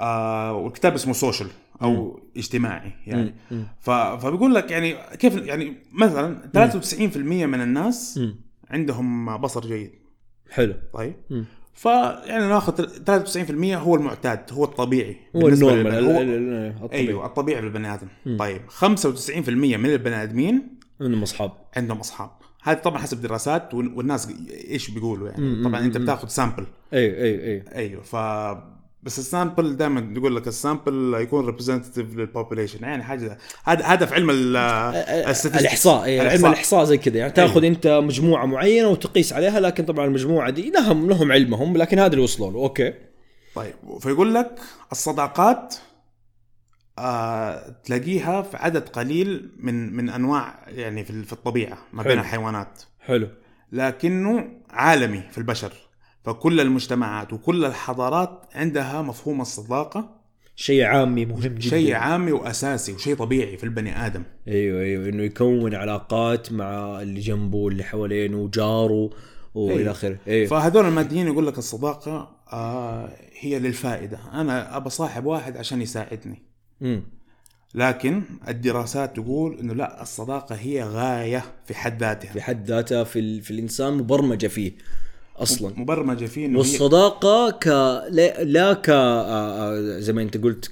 آه 0.00 0.52
والكتاب 0.52 0.94
اسمه 0.94 1.12
Social 1.12 1.48
أو 1.82 2.20
اجتماعي 2.36 2.92
يعني. 3.06 3.34
ف... 3.80 3.90
فبيقول 3.90 4.54
لك 4.54 4.70
يعني 4.70 4.96
كيف 5.18 5.34
يعني 5.36 5.76
مثلا 5.92 6.50
93% 7.12 7.16
من 7.16 7.60
الناس 7.60 8.18
مم. 8.18 8.36
عندهم 8.70 9.36
بصر 9.36 9.60
جيد. 9.66 9.90
حلو. 10.50 10.74
طيب. 10.92 11.14
مم. 11.30 11.44
فيعني 11.74 12.48
ناخذ 12.48 12.86
93% 13.04 13.74
هو 13.74 13.94
المعتاد 13.94 14.40
هو 14.52 14.64
الطبيعي 14.64 15.16
هو 15.36 15.48
ال 15.48 15.56
normal 15.56 16.04
هو- 16.04 16.20
ال- 16.20 16.28
ال- 16.28 16.74
الطبيعي. 16.82 17.08
أيوه 17.08 17.26
الطبيعي 17.26 17.60
للبني 17.60 17.94
آدم. 17.94 18.36
طيب 18.38 18.60
95% 18.68 19.48
من 19.48 19.90
البني 19.90 20.22
آدمين 20.22 20.78
انهم 21.00 21.22
أصحاب. 21.22 21.52
عندهم 21.76 21.98
أصحاب. 21.98 22.30
هذا 22.62 22.78
طبعا 22.78 22.98
حسب 22.98 23.20
دراسات 23.20 23.74
وال- 23.74 23.94
والناس 23.94 24.28
إيش 24.68 24.90
بيقولوا 24.90 25.28
يعني. 25.28 25.64
طبعا 25.64 25.80
أنت 25.80 25.96
بتاخذ 25.96 26.28
sample 26.28 26.66
اي 26.92 27.22
اي 27.22 27.52
اي 27.52 27.64
أيوه 27.74 28.02
ف 28.02 28.16
بس 29.04 29.18
ال 29.18 29.26
sample 29.26 29.76
دائما 29.76 30.12
يقول 30.16 30.36
لك 30.36 30.48
ال 30.48 30.57
sample 30.57 31.14
يكون 31.20 31.46
representative 31.46 32.16
لل 32.16 32.27
population 32.27 32.84
يعني 32.84 33.02
حاجة 33.02 33.38
هذا 33.64 34.06
في 34.06 34.14
علم 34.14 34.30
ال 34.30 34.56
الstatistics. 35.34 35.58
الإحصاء 35.58 36.04
إيه، 36.04 36.20
علم 36.20 36.46
الإحصاء. 36.46 36.84
زي 36.84 36.98
كذا. 36.98 37.18
يعني 37.18 37.32
تأخذ 37.32 37.64
أنت 37.64 37.86
مجموعة 37.86 38.46
معينة 38.46 38.88
وتقيس 38.88 39.32
عليها 39.32 39.60
لكن 39.60 39.84
طبعا 39.84 40.06
المجموعة 40.06 40.50
دي 40.50 40.70
لهم 40.70 41.08
لهم 41.08 41.32
علمهم 41.32 41.76
لكن 41.76 41.98
هذا 41.98 42.12
اللي 42.12 42.22
وصلوا 42.22 42.50
له. 42.50 42.58
أوكي. 42.58 42.94
طيب 43.54 43.74
فيقول 44.00 44.34
لك 44.34 44.58
الصداقات 44.92 45.74
آه 46.98 47.74
تلاقيها 47.84 48.42
في 48.42 48.56
عدد 48.56 48.88
قليل 48.88 49.52
من 49.58 49.96
من 49.96 50.10
أنواع 50.10 50.64
يعني 50.68 51.04
في 51.04 51.22
في 51.22 51.32
الطبيعة 51.32 51.78
ما 51.92 52.02
بين. 52.02 52.18
الحيوانات. 52.18 52.82
حلو. 53.00 53.28
لكنه 53.72 54.48
عالمي 54.70 55.22
في 55.30 55.38
البشر. 55.38 55.72
فكل 56.24 56.60
المجتمعات 56.60 57.32
وكل 57.32 57.64
الحضارات 57.64 58.42
عندها 58.54 59.02
مفهوم 59.02 59.40
الصداقة. 59.40 60.24
شيء 60.56 60.84
عامي 60.84 61.24
مهم 61.24 61.40
جدا. 61.40 61.60
شيء 61.60 61.94
عامي 61.94 62.32
وأساسي 62.32 62.92
وشيء 62.92 63.16
طبيعي 63.16 63.56
في 63.56 63.64
البني 63.64 64.06
آدم. 64.06 64.22
أيوه 64.48 64.80
أيوه. 64.82 65.08
إنه 65.08 65.22
يكون 65.22 65.74
علاقات 65.74 66.52
مع 66.52 67.02
اللي 67.02 67.20
جنبه 67.20 67.58
واللي 67.58 67.84
حوالينه 67.84 68.36
وجاره 68.36 69.10
وإلى 69.54 69.78
أيوة. 69.78 69.90
آخره. 69.90 70.18
أيوه. 70.28 70.48
فهذول 70.48 70.86
الماديين 70.86 71.26
يقول 71.26 71.46
لك 71.46 71.58
الصداقة 71.58 72.36
آه 72.52 73.10
هي 73.40 73.58
للفائدة. 73.58 74.18
أنا 74.32 74.76
أبى 74.76 74.90
صاحب 74.90 75.24
واحد 75.24 75.56
عشان 75.56 75.82
يساعدني. 75.82 76.42
امم 76.82 77.02
لكن 77.74 78.22
الدراسات 78.48 79.16
تقول 79.16 79.58
إنه 79.58 79.74
لا 79.74 80.02
الصداقة 80.02 80.54
هي 80.54 80.82
غاية 80.82 81.44
في 81.66 81.74
حد 81.74 82.00
ذاتها. 82.00 82.32
في 82.32 82.42
حد 82.42 82.66
ذاتها 82.66 83.04
في, 83.04 83.18
ال... 83.18 83.42
في 83.42 83.50
الإنسان 83.50 83.94
مبرمجة 83.94 84.46
فيه. 84.46 84.72
أصلا. 85.36 85.72
مبرمجة 85.76 86.24
فيه 86.26 86.46
هي 86.48 86.56
والصداقة 86.56 87.50
ك 87.50 87.66
لا, 88.10 88.44
لا 88.44 88.72
ك 88.72 88.90
آه، 88.90 89.22
آه، 89.26 89.98
زي 90.00 90.12
ما 90.12 90.22
أنت 90.22 90.36
قلت 90.36 90.66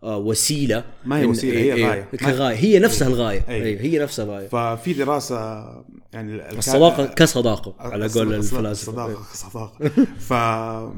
كوسيله 0.00 0.84
ما 1.04 1.18
هي 1.18 1.24
وسيلة، 1.26 1.58
هي 1.58 1.84
غاية. 1.86 2.02
كغايه 2.20 2.56
هي 2.56 2.78
نفسها 2.78 3.08
الغاية. 3.08 3.44
أيوة. 3.48 3.66
أيوه 3.66 3.80
هي 3.80 3.98
نفسها 3.98 4.24
الغاية. 4.24 4.48
ففي 4.48 4.92
دراسة 4.92 5.64
يعني 6.12 6.50
الصداقة 6.58 7.06
كصداقة 7.06 7.74
على 7.78 8.08
قول 8.08 8.34
الفلاسفة. 8.34 8.92
صداقة 8.92 9.08
أيوة. 9.08 9.22
صداقه 9.34 9.90
ف 10.18 10.32
آه، 10.32 10.92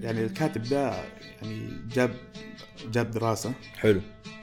يعني 0.00 0.24
الكاتب 0.24 0.62
ده 0.62 0.90
يعني 1.42 1.68
جاب 1.94 2.10
جاب 2.92 3.10
دراسة. 3.10 3.52
حلو. 3.76 4.00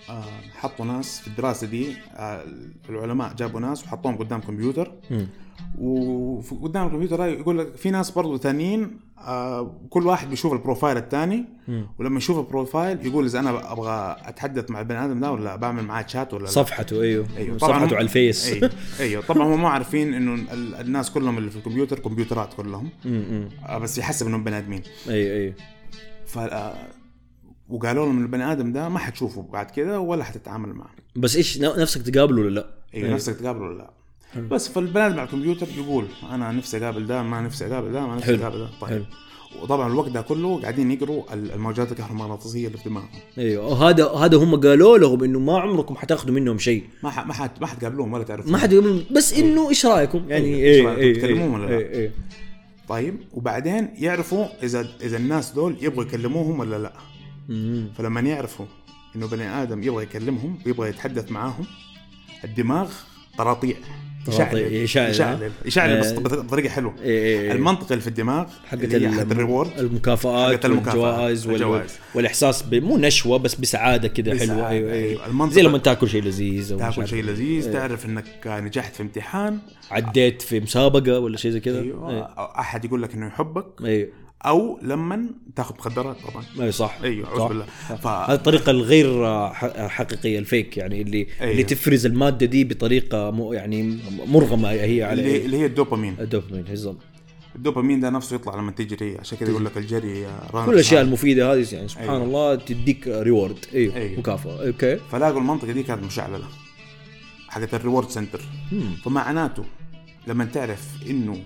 آه، 0.10 0.24
حطوا 0.54 0.86
ناس 0.86 1.20
في 1.20 1.28
الدراسة 1.28 1.68
دي 1.68 1.96
آه، 2.16 2.44
العلماء 2.90 3.34
جابوا 3.34 3.60
ناس 3.60 3.84
وحطوهم 3.84 4.18
قدام 4.18 4.42
كمبيوتر. 4.42 4.92
مم. 5.12 5.28
وقدام 5.80 6.88
الكمبيوتر 6.88 7.26
يقول 7.28 7.58
لك 7.60 7.76
في 7.76 7.92
ناس 7.92 8.12
برضو 8.12 8.38
ثانيين 8.38 9.00
آه، 9.20 9.78
كل 9.90 10.08
واحد 10.08 10.30
بيشوف 10.30 10.54
ال 10.54 10.59
profile 10.59 10.98
الثاني. 10.98 11.46
ولما 12.00 12.18
يشوف 12.18 12.40
ال 12.40 12.48
profile 12.48 13.06
يقول 13.06 13.26
إذا 13.26 13.40
أنا 13.40 13.72
أبغى 13.72 14.16
أتحدث 14.26 14.72
مع 14.72 14.80
البني 14.80 15.06
آدم 15.06 15.20
ده 15.20 15.32
ولا 15.32 15.56
بعمل 15.56 15.84
معاه 15.84 16.06
شات 16.08 16.34
ولا 16.34 16.44
لا 16.44 16.50
صفحته 16.50 17.02
أيوه, 17.02 17.26
أيوه. 17.38 17.58
صفحته 17.58 17.78
هم- 17.86 17.94
على 17.96 18.02
الفيس 18.04 18.48
أيوه 18.54 18.72
أيوه 19.00 19.22
طبعا 19.24 19.48
هم 19.56 19.62
ما 19.62 19.70
عارفين 19.70 20.14
إنه 20.14 20.34
ال- 20.54 20.76
الناس 20.76 21.12
كلهم 21.12 21.38
اللي 21.38 21.50
في 21.50 21.56
الكمبيوتر 21.58 22.00
كمبيوترات 22.00 22.54
كلهم. 22.54 22.90
آه، 23.66 23.78
بس 23.78 23.98
يحسب 23.98 24.28
إنهم 24.28 24.44
بني 24.44 24.58
آدمين 24.58 24.82
أيوه 25.10 25.36
أيوه 25.38 25.54
ف 26.26 26.38
آه، 26.38 26.74
وقالوا 27.70 28.06
لهم 28.06 28.22
البني 28.22 28.52
آدم 28.52 28.72
ده 28.74 28.90
ما 28.90 29.00
حتشوفه 29.00 29.42
بعد 29.54 29.72
كده 29.72 30.00
ولا 30.00 30.24
حتتعامل 30.24 30.74
معه 30.74 30.90
بس 31.16 31.36
إيش 31.36 31.62
نفسك 31.62 32.02
تقابله 32.02 32.42
ولا 32.42 32.50
لا؟ 32.50 32.66
أيوه 32.94 33.06
أيوه. 33.06 33.16
نفسك 33.16 33.36
تقابله 33.36 33.64
ولا 33.66 33.78
لا. 33.78 33.94
بس 34.38 34.68
فالبني 34.70 35.06
آدم 35.08 35.14
على 35.20 35.24
الكمبيوتر 35.24 35.68
يقول 35.78 36.06
أنا 36.32 36.52
نفسي 36.52 36.78
أقابل 36.78 37.08
ده 37.08 37.24
ما 37.24 37.42
نفسي 37.42 37.68
أقابل 37.68 37.92
ده 37.92 38.08
ما 38.08 38.16
نفسي. 38.16 38.36
أقابل 38.36 38.58
ده. 38.58 38.68
طيب. 38.82 38.90
حلو. 38.90 39.04
وطبعا 39.62 39.88
الوقت 39.88 40.10
ده 40.10 40.22
كله 40.22 40.62
قاعدين 40.62 40.92
يقروا 40.92 41.34
ال- 41.34 41.52
الموجات 41.52 41.92
الكهرومغناطيسية 41.92 42.68
اللي 42.68 42.78
في 42.78 42.90
دماغهم 42.90 43.10
أيوه. 43.38 43.68
وهذا 43.68 44.10
هذا 44.10 44.38
هم 44.38 44.56
قالوا 44.56 44.98
لهم 44.98 45.24
إنه 45.24 45.40
ما 45.40 45.60
عمركم 45.60 45.96
حتاخذوا 45.96 46.36
منهم 46.36 46.58
شيء. 46.58 46.84
ما 47.04 47.10
ح... 47.10 47.26
ما 47.28 47.34
حت... 47.34 47.62
ما 47.62 47.68
حتقابلوهم 47.68 48.14
ولا 48.14 48.24
تعرفوا 48.24 48.52
ما 48.52 48.58
حد 48.58 48.74
بس 49.12 49.34
إنه 49.34 49.70
إيش 49.70 49.86
رأيكم؟ 49.86 50.26
يعني 50.30 50.46
إيه، 50.46 50.66
إيش 50.68 50.78
إيه 50.78 50.86
رأيكم؟ 50.86 51.00
إيه 51.02 51.14
تكلموهم 51.14 51.54
ولا 51.54 51.80
لا؟ 51.80 52.12
طيب 52.88 53.16
وبعدين 53.34 53.90
يعرفوا 53.98 54.46
اذا 54.64 54.88
إذا 55.02 55.18
الناس 55.18 55.52
دول 55.52 55.76
يبغوا 55.82 56.04
يكلموهم 56.04 56.60
ولا 56.60 56.76
لا. 56.80 56.94
فلما 57.98 58.22
يعرفوا 58.22 58.66
إنه 59.16 59.28
بني 59.28 59.48
آدم 59.64 59.84
يبغى 59.84 60.04
يكلمهم 60.04 60.60
ويبغى 60.66 60.90
يتحدث 60.90 61.32
معاهم 61.32 61.66
الدماغ 62.44 62.92
طراطيع 63.38 63.76
طراطيع، 64.26 64.68
يشعل، 64.68 65.10
يشعل 65.10 65.52
يشعل 65.66 66.00
بس 66.00 66.12
آه. 66.12 66.20
بطريقه 66.20 66.70
حلوة 66.70 66.94
إيه 67.02 67.24
إيه 67.24 67.40
إيه. 67.40 67.52
المنطقة 67.52 67.94
اللي 67.94 68.02
في 68.02 68.08
الدماغ 68.08 68.46
حقت 68.66 68.84
الريورد 68.84 69.80
المكافآت 69.80 70.54
حقت 70.54 70.66
والجوائز 70.66 71.48
وال... 71.48 71.56
الجوائز. 71.56 71.92
والإحساس. 72.16 72.64
مو 72.72 72.98
نشوة 72.98 73.38
بس 73.38 73.56
بسعادة 73.56 74.08
كده 74.08 74.38
حلوة 74.40 74.70
أيوه. 74.70 74.94
أيوه 74.94 75.50
زي 75.50 75.62
لما 75.62 75.78
تاكل 75.78 76.10
شيء 76.10 76.24
لذيذ 76.24 76.78
تاكل. 76.78 77.08
شيء 77.08 77.24
لذيذ. 77.24 77.74
تعرف 77.74 78.06
إنك 78.06 78.26
نجحت 78.46 78.96
في 78.96 79.04
امتحان 79.04 79.60
عديت 79.92 80.42
في 80.42 80.60
مسابقة 80.60 81.20
ولا 81.20 81.38
شيء 81.38 81.52
زي 81.52 81.60
كذا 81.60 81.80
أيوه 81.80 82.22
أحد 82.60 82.86
يقول 82.86 83.02
لك 83.02 83.14
إنه 83.14 83.28
يحبك 83.28 83.66
أيوه 83.86 84.23
أو 84.46 84.80
لما 84.82 85.26
تاخذ 85.56 85.76
مخدرات 85.76 86.18
طبعا 86.32 86.44
إي 86.62 86.72
صح 86.72 86.98
أيوه 87.04 87.26
صح. 87.26 87.32
اعوذ 87.32 87.48
بالله 87.50 87.66
ف... 87.98 88.08
هذه 88.08 88.34
الطريقة 88.36 88.70
الغير 88.70 89.26
ح- 89.54 89.88
حقيقية 89.88 90.40
ال 90.40 90.47
fake 90.47 90.78
يعني 90.78 91.02
اللي 91.02 91.28
أيوه. 91.42 91.52
اللي 91.52 91.64
تفرز 91.64 92.06
المادة 92.06 92.46
دي 92.46 92.64
بطريقة 92.64 93.32
م... 93.32 93.54
يعني 93.54 94.00
مرغمة 94.28 94.70
هي 94.70 94.84
اللي, 94.84 95.04
على 95.04 95.46
اللي 95.46 95.58
هي 95.58 95.66
الدوبامين 95.66 96.16
الدوبامين 96.20 96.62
بالضبط 96.64 96.98
الدوبامين 97.56 98.00
ده 98.00 98.10
نفسه 98.10 98.36
يطلع 98.36 98.56
لما 98.56 98.72
تجري 98.72 99.18
عشان 99.18 99.38
كذا 99.38 99.50
يقول 99.50 99.66
لك 99.66 99.78
الجري 99.78 100.26
run 100.54 100.66
كل 100.66 100.74
الأشياء 100.74 101.02
المفيدة 101.02 101.54
هذه 101.54 101.74
يعني 101.76 101.88
سبحان 101.88 102.10
أيوه. 102.10 102.24
الله 102.24 102.56
تديك 102.56 103.08
reward 103.08 103.66
أيوه 103.74 103.96
أيوه. 103.96 104.20
مكافأة 104.20 104.68
okay 104.68 104.98
فلاقوا 105.12 105.40
المنطقة 105.40 105.72
دي 105.72 105.84
كانت 105.84 106.04
مشعللة 106.04 106.46
حقت 107.50 107.74
ال 107.74 107.79
reward 107.79 108.10
center. 108.10 108.42
فمعناته 109.06 109.64
لما 110.28 110.46
تعرف 110.46 110.88
إنه 111.10 111.38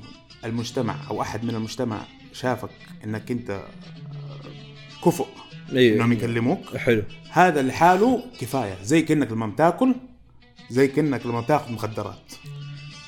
المجتمع 0.46 0.96
أو 1.10 1.22
أحد 1.22 1.44
من 1.44 1.56
المجتمع 1.56 2.02
شافك 2.34 2.70
إنك 3.04 3.32
أنت 3.32 3.50
آه، 3.50 3.68
كفؤ. 5.06 5.26
أيوه. 5.72 5.96
إنهم 5.96 6.12
يكلموك. 6.14 6.78
حلو. 6.78 7.04
هذا 7.30 7.62
لحاله 7.62 8.24
كفاية. 8.40 8.78
زي 8.84 9.02
كأنك 9.02 9.32
لما 9.32 9.48
بتاكل 9.48 9.96
زي 10.70 10.88
كأنك 10.88 11.26
لما 11.26 11.42
بتاخذ 11.42 11.72
مخدرات. 11.72 12.34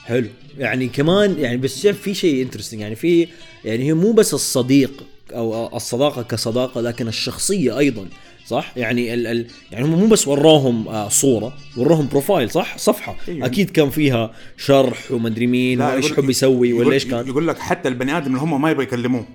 حلو. 0.06 0.28
يعني 0.58 0.88
كمان 0.88 1.40
يعني 1.40 1.58
بس 1.58 1.80
شايف 1.82 2.02
في 2.02 2.14
شيء 2.14 2.42
interesting 2.44 2.82
يعني 2.82 2.96
في 2.96 3.28
يعني 3.66 3.84
هي 3.84 3.94
مو 3.94 4.12
بس 4.12 4.34
الصديق 4.34 5.04
أو 5.32 5.78
الصداقة 5.78 6.22
كصداقة 6.24 6.82
لكن 6.82 7.08
الشخصية 7.08 7.78
أيضا. 7.78 8.08
صح؟ 8.50 8.74
يعني 8.78 9.14
ال 9.14 9.28
ال 9.28 9.48
يعني 9.72 9.86
هم 9.86 9.90
مو 10.00 10.08
بس 10.08 10.28
وراهم 10.28 10.88
آه 10.88 11.10
صورة 11.10 11.54
وراهم 11.78 12.08
profile 12.08 12.52
صح؟ 12.52 12.78
صفحة. 12.78 13.16
أيوه. 13.28 13.46
أكيد 13.46 13.70
كان 13.70 13.90
فيها 13.90 14.32
شرح 14.58 15.12
ومدري 15.12 15.48
مين 15.48 15.82
وإيش 15.82 16.12
يحب 16.12 16.30
يسوي 16.30 16.74
ولا 16.74 16.94
إيش 16.94 17.06
كان. 17.06 17.28
يقول 17.28 17.48
لك 17.48 17.60
حتى 17.60 17.90
البني 17.90 18.18
آدم 18.18 18.28
اللي 18.28 18.40
هم 18.40 18.62
ما 18.62 18.72
يبغى 18.72 18.84
يكلموه. 18.84 19.26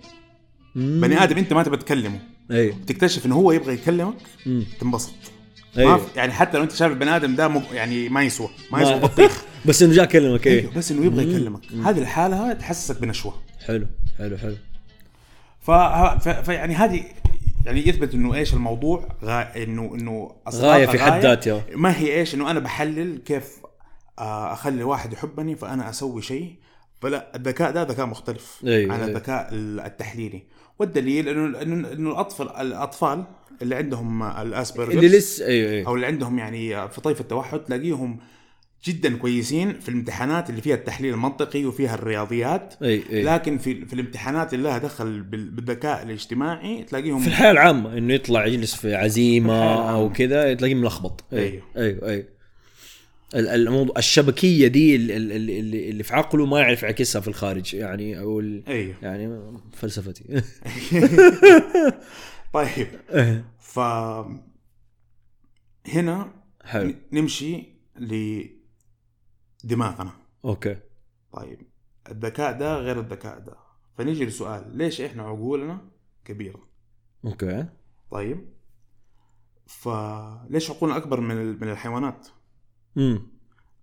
بني 0.75 1.23
آدم 1.23 1.39
أنت 1.39 1.53
ما 1.53 1.63
تبغى 1.63 1.77
تكلمه. 1.77 2.19
أيوه 2.51 2.77
تكتشف 2.87 3.27
انه 3.27 3.35
هو 3.35 3.53
يبغى 3.53 3.75
يكلمك 3.75 4.15
مم. 4.47 4.65
تنبسط. 4.81 5.13
ما 5.77 5.83
أيوه 5.83 5.97
في 5.97 6.05
يعني 6.17 6.33
حتى 6.33 6.57
لو 6.59 6.63
أنت 6.65 6.73
شايف 6.73 6.93
البني 6.93 7.17
آدم 7.17 7.35
ده 7.35 7.63
يعني 7.73 8.09
ما 8.09 8.23
يسوى 8.23 8.49
ما 8.73 8.79
ما- 8.79 8.83
يسوى. 8.85 9.01
بطيخ 9.09 9.45
بس 9.67 9.83
إنه 9.83 9.93
جاء 9.95 10.05
كلمك 10.05 10.47
إيه. 10.47 10.61
أيوه 10.61 10.73
بس 10.77 10.93
إنه 10.93 11.07
يبغى 11.07 11.23
يكلمك. 11.23 11.61
هذه 11.85 11.99
الحالة 11.99 12.53
تحسسك 12.53 13.01
بنشوة. 13.01 13.35
حلو 13.67 13.87
حلو 14.19 14.37
حلو. 14.37 14.57
ف... 15.63 15.71
ف... 15.71 16.29
فيعني 16.29 16.75
هذه 16.75 17.05
يعني 17.65 17.89
يثبت 17.89 18.15
إنه 18.15 18.35
إيش 18.35 18.55
الموضوع 18.55 19.09
غا... 19.25 19.63
إنه 19.63 19.95
إنه 19.95 20.37
غاية 20.49 20.87
في 20.87 20.99
حد 20.99 21.21
ذاتها. 21.21 21.65
ما 21.75 21.99
هي 21.99 22.15
إيش؟ 22.15 22.35
إنه 22.35 22.51
أنا 22.51 22.61
بحلل 22.61 23.19
كيف 23.19 23.59
آه، 24.19 24.53
أخلي 24.53 24.85
واحد 24.85 25.13
يحبني 25.13 25.57
فأنا 25.57 25.91
أسوي 25.91 26.23
شيء. 26.23 26.55
فلا 27.01 27.37
الذكاء 27.37 27.71
ده 27.71 27.83
ذكاء 27.83 28.07
مختلف 28.07 28.61
أيوة، 28.67 28.93
عن 28.93 29.01
أيوة. 29.01 29.11
الذكاء 29.11 29.49
التحليلي. 29.53 30.43
والدليل 30.79 31.29
إنه 31.29 31.93
إنه 31.93 32.11
الأطفال 32.11 32.57
الأطفال 32.57 33.25
اللي 33.63 33.75
عندهم 33.75 34.23
الاسبرجر 34.23 34.93
اللي 34.93 35.09
لسه 35.09 35.47
أيوه 35.47 35.71
أيوه. 35.71 35.89
أو 35.89 35.95
اللي 35.95 36.07
عندهم 36.07 36.39
يعني 36.39 36.89
في 36.89 37.01
طيف 37.01 37.21
التوحد 37.21 37.59
تلاقيهم 37.59 38.19
جدا 38.85 39.17
كويسين 39.17 39.81
في 39.81 39.89
الامتحانات 39.89 40.51
اللي 40.51 40.61
فيها 40.61 40.75
التحليل 40.75 41.15
المنطقي 41.15 41.65
وفيها 41.65 41.95
الرياضيات. 41.95 42.75
أي 42.83 43.03
أي. 43.13 43.23
لكن 43.23 43.59
في 43.59 43.87
في 43.87 43.93
الامتحانات 43.93 44.55
اللي 44.55 44.69
لها 44.69 44.79
دخل 44.79 45.23
بال- 45.23 45.51
بالذكاء 45.51 46.03
الاجتماعي 46.03 46.83
تلاقيهم 46.85 47.21
في 47.21 47.27
الحياة 47.29 47.51
العامة 47.51 47.99
إنه 47.99 48.15
يطلع 48.15 48.47
يجلس 48.47 48.75
في 48.75 48.95
عزيمة. 48.95 49.91
أو 49.91 50.13
كذا 50.13 50.55
تلاقيه 50.55 50.75
ملخبط. 50.75 51.25
أيوه. 51.33 51.63
أيوه 51.77 52.09
أيوه. 52.09 52.25
ال- 53.35 53.49
الموضوع 53.49 53.95
الشبكية 53.99 54.67
دي 54.67 54.97
ال- 54.97 55.11
ال- 55.13 55.33
ال- 55.33 55.51
اللي 55.51 55.91
اللي 55.91 56.03
في 56.03 56.15
عقله 56.15 56.47
ما 56.47 56.61
يعرف 56.61 56.83
يعكسها 56.83 57.21
في 57.21 57.29
الخارج 57.29 57.75
يعني 57.75 58.19
أو 58.19 58.41
أيوه. 58.69 58.95
يعني 59.03 59.41
فلسفتي. 59.73 60.25
طيب. 62.55 62.87
ف 63.61 63.79
هنا 65.89 66.33
حلو. 66.65 66.95
نمشي 67.13 67.63
لدماغنا 69.65 70.13
okay. 70.45 70.77
طيب 71.33 71.61
الذكاء 72.11 72.59
ده 72.59 72.77
غير 72.79 73.01
الذكاء 73.01 73.39
ده. 73.39 73.57
فنيجي 73.99 74.27
لسؤال 74.27 74.77
ليش 74.77 75.01
إحنا 75.01 75.23
عقولنا 75.23 75.89
كبيرة؟ 76.25 76.61
أوكي. 77.25 77.67
طيب 78.11 78.49
فليش 79.67 80.71
عقولنا 80.71 80.97
أكبر 80.97 81.21
من 81.21 81.37
من 81.61 81.71
الحيوانات؟ 81.71 82.29
امم 82.97 83.27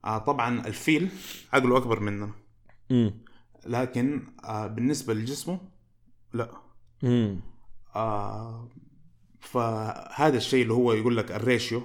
آه 0.05 0.17
طبعا 0.17 0.67
الفيل 0.67 1.09
عقله 1.53 1.77
أكبر 1.77 1.99
مننا. 1.99 2.31
امم 2.91 3.13
لكن 3.65 4.27
آه 4.43 4.67
بالنسبة 4.67 5.13
لجسمه 5.13 5.59
لا. 6.33 6.51
امم 7.03 7.41
آه 7.95 8.69
فهذا 9.39 10.37
الشيء 10.37 10.63
اللي 10.63 10.73
هو 10.73 10.93
يقول 10.93 11.17
لك 11.17 11.31
ال 11.31 11.40
ratio 11.40 11.83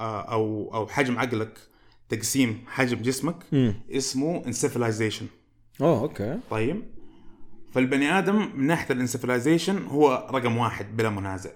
آه 0.00 0.20
أو 0.20 0.74
أو 0.74 0.86
حجم 0.86 1.18
عقلك 1.18 1.58
تقسيم 2.08 2.64
حجم 2.66 3.02
جسمك 3.02 3.36
امم 3.52 3.74
اسمه 3.90 4.46
encephalization 4.46 5.26
أوه 5.80 6.00
okay. 6.00 6.38
طيب. 6.50 6.82
فالبني 7.72 8.18
آدم 8.18 8.48
من 8.56 8.66
ناحية 8.66 8.94
ال 8.94 9.00
encephalization 9.00 9.86
هو 9.86 10.28
رقم 10.34 10.56
واحد 10.56 10.96
بلا 10.96 11.10
منازع. 11.10 11.50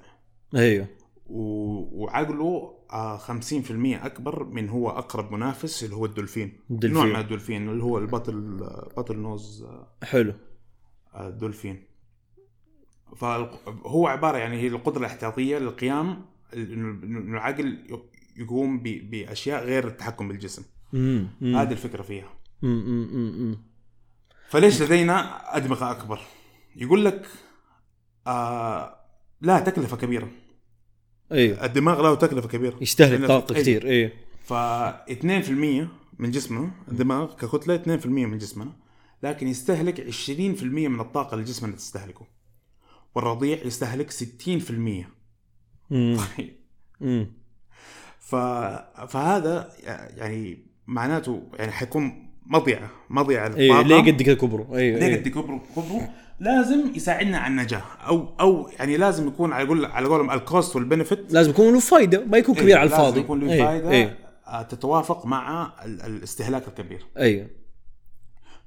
أيوه. 0.56 0.86
و- 1.26 2.02
وعقله 2.04 2.74
آه 2.92 3.16
50% 3.18 3.30
أكبر 4.04 4.44
من 4.44 4.68
هو 4.68 4.90
أقرب 4.90 5.32
منافس 5.32 5.84
اللي 5.84 5.96
هو 5.96 6.04
الدولفين. 6.04 6.52
الدولفين. 6.70 6.92
نوع 7.02 7.06
من 7.06 7.16
الدولفين 7.16 7.68
اللي 7.68 7.82
هو 7.82 7.98
البطل 7.98 8.56
بطل 8.96 9.16
نوز 9.18 9.62
آه، 9.62 9.88
حلو. 10.02 10.32
الدولفين. 11.20 11.82
فهو 13.16 14.06
عبارة 14.06 14.36
يعني 14.38 14.56
هي 14.56 14.66
القدرة 14.66 14.98
الاحتياطية 15.00 15.58
للقيام 15.58 16.24
انه 16.54 17.18
العقل 17.36 17.78
يقوم 18.38 18.82
بأشياء 18.82 19.64
غير 19.64 19.86
التحكم 19.86 20.28
بالجسم. 20.28 20.62
هذه 21.42 21.72
الفكرة 21.72 22.02
فيها. 22.02 22.28
فليش 24.48 24.82
لدينا 24.82 25.38
أدمغة 25.56 25.90
أكبر؟ 25.90 26.20
يقول 26.76 27.04
لك 27.04 27.26
آه 28.26 29.00
لا 29.40 29.60
تكلفة 29.60 29.96
كبيرة. 29.96 30.30
أيوه 31.32 31.64
الدماغ 31.64 32.02
له 32.02 32.14
تكلفة 32.14 32.48
كبيرة. 32.48 32.76
يستهلك 32.80 33.28
طاقة 33.28 33.52
أيوة. 33.52 33.62
كثير 33.62 33.86
أيوه 33.86 34.12
ف 34.44 34.52
2% 34.52 35.88
من 36.18 36.30
جسمنا 36.30 36.70
الدماغ 36.88 37.34
ككتلة 37.36 37.98
2% 38.02 38.06
من 38.06 38.38
جسمنا 38.38 38.72
لكن 39.22 39.48
يستهلك 39.48 40.00
20% 40.10 40.62
من 40.62 41.00
الطاقة 41.00 41.34
اللي 41.34 41.44
جسمنا 41.44 41.76
تستهلكه. 41.76 42.26
والرضيع 43.14 43.58
يستهلك 43.66 44.10
60% 44.10 45.06
مم. 45.90 46.18
ف... 48.20 48.34
فهذا 49.08 49.68
يعني 50.16 50.58
معناته 50.86 51.42
يعني 51.58 51.72
حيكون 51.72 52.28
مضيعة 52.46 52.90
مضيعة 53.10 53.48
للطاقة. 53.48 53.82
ليه 53.82 54.12
قد 54.12 54.22
كذا 54.22 54.34
كبره 54.34 54.68
أيوه 54.76 54.98
ليه 54.98 55.06
أيوة. 55.06 55.18
قد 55.20 55.28
كبره 55.28 55.62
كبره 55.76 56.08
لازم 56.40 56.92
يساعدنا 56.94 57.38
على 57.38 57.50
النجاه 57.50 57.82
أو 58.08 58.28
أو 58.40 58.68
يعني 58.78 58.96
لازم 58.96 59.28
يكون 59.28 59.52
على 59.52 59.68
قول 59.68 59.84
على 59.84 60.08
قولهم 60.08 60.30
ال 60.30 60.40
cost 60.40 60.76
وال 60.76 60.89
benefit 60.89 61.32
لازم 61.32 61.50
يكون 61.50 61.72
له 61.72 61.80
فايدة 61.80 62.24
ما 62.24 62.38
يكون 62.38 62.54
كبير 62.54 62.76
على 62.78 62.84
الفاضي. 62.86 63.04
لازم 63.08 63.20
يكون 63.20 63.40
له. 63.40 63.58
فائده 63.64 63.90
أيوه 63.90 64.14
آه، 64.46 64.62
تتوافق 64.62 65.26
مع 65.26 65.72
ال- 65.84 66.02
الاستهلاك 66.02 66.68
الكبير. 66.68 67.06
أيوه 67.18 67.46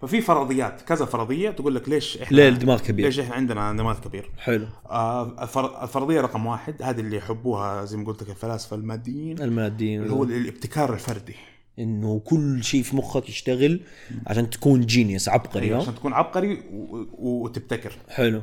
ففي 0.02 0.22
فرضيات 0.22 0.82
كذا 0.82 1.06
فرضية 1.06 1.50
تقول 1.50 1.76
لك 1.76 1.90
ليش 1.90 2.18
إحنا 2.18 2.38
ليه 2.38 2.50
الدماغ 2.50 2.80
كبير؟ 2.80 3.06
ليش 3.06 3.20
إحنا 3.20 3.36
عندنا 3.36 3.74
دماغ 3.74 4.00
كبير. 4.00 4.30
حلو. 4.38 4.66
آه 4.90 5.44
الفر... 5.44 5.84
الفرضية 5.84 6.22
رقم 6.22 6.46
واحد 6.46 6.82
هذه 6.82 7.00
اللي 7.00 7.18
يحبوها 7.18 7.86
زي 7.86 7.98
ما 7.98 8.06
قلت 8.06 8.24
لك 8.24 8.30
الفلاسفة 8.30 8.76
الماديين 8.76 9.42
الماديين. 9.42 10.02
اللي 10.02 10.14
هو 10.14 10.24
الابتكار 10.24 10.94
الفردي. 10.94 11.36
إنه 11.80 12.22
كل 12.26 12.64
شيء 12.64 12.84
في 12.84 12.96
مخك 12.96 13.30
يشتغل 13.30 13.80
عشان 14.28 14.50
تكون 14.50 14.86
جينيوس 14.86 15.30
عبقري 15.30 15.66
أيوة؟ 15.66 15.82
عشان 15.82 15.96
تكون 15.96 16.14
عبقري. 16.14 16.64
وتبتكر. 17.12 17.94
حلو. 18.10 18.42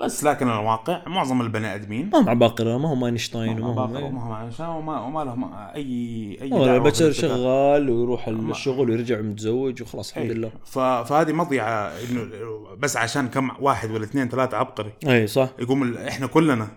بس. 0.00 0.24
لكن 0.24 0.48
الواقع 0.48 1.02
معظم 1.06 1.40
البني 1.40 1.74
آدمين 1.74 2.10
ما 2.12 2.18
هم 2.20 2.28
عباقرة 2.28 2.78
ما 2.78 2.92
هم 2.92 3.04
أينشتاين 3.04 3.60
ما 3.60 3.66
وما 3.68 3.82
هم 3.84 4.02
وما 4.04 4.22
هم 4.26 4.32
عايشين 4.32 4.66
وما, 4.66 5.00
وما 5.00 5.24
لهم 5.24 5.54
اي 5.54 6.38
أي 6.42 6.52
هو 6.52 6.64
دعوة 6.64 6.76
البشر. 6.76 7.12
شغال 7.12 7.90
ويروح 7.90 8.28
الشغل 8.28 8.90
ويرجع 8.90 9.20
متزوج 9.20 9.82
وخلاص 9.82 10.10
الحمد 10.10 10.30
أي. 10.30 10.34
لله. 10.34 10.50
ف... 10.64 10.78
فهذه 10.78 11.32
مضيعة 11.32 11.92
إنه 12.10 12.28
بس 12.78 12.96
عشان 12.96 13.28
كم 13.28 13.50
واحد 13.60 13.90
ولا 13.90 14.04
اثنين 14.04 14.28
ثلاثة 14.28 14.56
عبقري. 14.56 14.92
اي 15.08 15.26
صح. 15.26 15.48
يقوم 15.58 15.82
ال... 15.82 15.98
إحنا 15.98 16.26
كلنا 16.26 16.68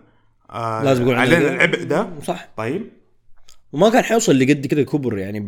آه 0.51 0.83
لازم 0.83 1.01
يكون 1.01 1.15
عندنا 1.15 1.35
علينا. 1.37 1.53
العبء 1.55 1.83
ده. 1.83 2.07
صح. 2.23 2.47
طيب. 2.57 2.89
وما 3.73 3.89
كان 3.89 4.03
حيوصل 4.03 4.39
لقد 4.39 4.67
كذا 4.67 4.83
كبر 4.83 5.17
يعني 5.17 5.45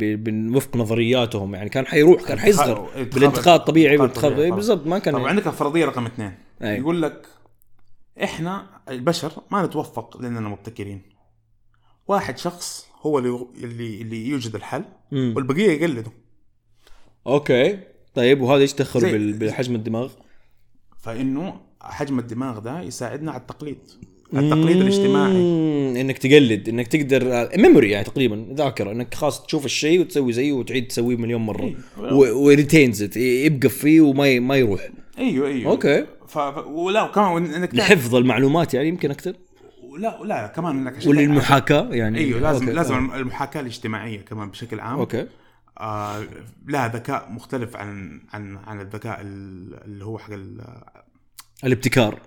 وفق 0.55 0.77
نظرياتهم 0.77 1.55
يعني 1.55 1.69
كان 1.69 1.85
حيروح 1.87 2.21
كان 2.23 2.39
حيصغر 2.39 2.87
انتخاب- 2.97 3.09
بالانتقاء 3.09 3.55
الطبيعي 3.55 3.97
طبيعي، 4.07 4.51
بالضبط 4.51 4.87
ما 4.87 4.99
كان 4.99 5.13
طب 5.13 5.25
عندك 5.25 5.47
الفرضية 5.47 5.85
رقم 5.85 6.05
اثنين. 6.05 6.31
أي. 6.63 6.77
يقول 6.77 7.01
لك 7.01 7.25
إحنا 8.23 8.65
البشر 8.89 9.31
ما 9.51 9.65
نتوفق 9.65 10.21
لأننا 10.21 10.49
مبتكرين. 10.49 11.01
واحد 12.07 12.37
شخص 12.37 12.87
هو 13.01 13.19
اللي 13.19 13.45
اللي, 13.63 14.01
اللي 14.01 14.27
يوجد 14.27 14.55
الحل 14.55 14.83
مم. 15.11 15.33
والبقية 15.35 15.71
يقلدوا. 15.71 16.11
أوكي. 17.27 17.79
طيب 18.15 18.41
وهذا 18.41 18.61
إيش 18.61 18.73
دخل 18.73 19.33
بحجم 19.33 19.75
الدماغ؟ 19.75 20.11
فإنه 21.01 21.61
حجم 21.81 22.19
الدماغ 22.19 22.59
ده 22.59 22.81
يساعدنا 22.81 23.31
على 23.31 23.41
التقليد. 23.41 23.77
التقليد 24.33 24.77
الاجتماعي. 24.77 25.31
إنك 26.01 26.17
تقلد 26.17 26.69
إنك 26.69 26.87
تقدر 26.87 27.49
memory 27.57 27.91
يعني 27.91 28.05
تقريبا 28.05 28.53
ذاكرة. 28.53 28.91
إنك 28.91 29.13
خلاص 29.13 29.45
تشوف 29.45 29.65
الشيء 29.65 29.99
وتسوي 30.01 30.33
زيه 30.33 30.51
وتعيد 30.51 30.87
تسويه 30.87 31.15
مليون 31.15 31.41
مرة. 31.41 31.63
إيه. 31.97 32.13
و 32.13 32.26
retains 32.26 33.17
يبقى 33.17 33.69
فيه 33.69 34.01
وما 34.01 34.27
ي- 34.27 34.39
ما 34.39 34.55
يروح. 34.55 34.89
أيوه 35.17 35.47
أيوه 35.47 35.71
أوكي. 35.71 36.05
ف... 36.29 36.37
ولا 36.67 37.03
وكمان 37.03 37.45
إنك 37.53 37.75
لحفظ 37.75 38.15
المعلومات 38.15 38.73
يعني 38.73 38.87
يمكن 38.87 39.11
أكثر؟ 39.11 39.33
لا 39.97 40.19
لا 40.23 40.47
كمان 40.47 40.77
إنك 40.87 40.95
عشان 40.97 41.09
وللمحاكاه 41.09 41.87
يعني؟ 41.91 42.17
إيوه 42.19 42.39
لازم 42.39 42.61
أوكي. 42.63 42.75
لازم 42.75 43.11
آه. 43.11 43.17
المحاكاة 43.17 43.61
الاجتماعية 43.61 44.21
كمان 44.21 44.49
بشكل 44.49 44.79
عام. 44.79 44.99
أوكي. 44.99 45.27
آه 45.79 46.23
لها 46.67 46.87
ذكاء 46.87 47.31
مختلف 47.31 47.75
عن 47.75 48.21
عن 48.33 48.57
عن 48.67 48.81
الذكاء 48.81 49.21
ال- 49.21 49.83
اللي 49.85 50.05
هو 50.05 50.17
حق 50.17 50.31
ال- 50.33 50.61
الابتكار. 51.63 52.19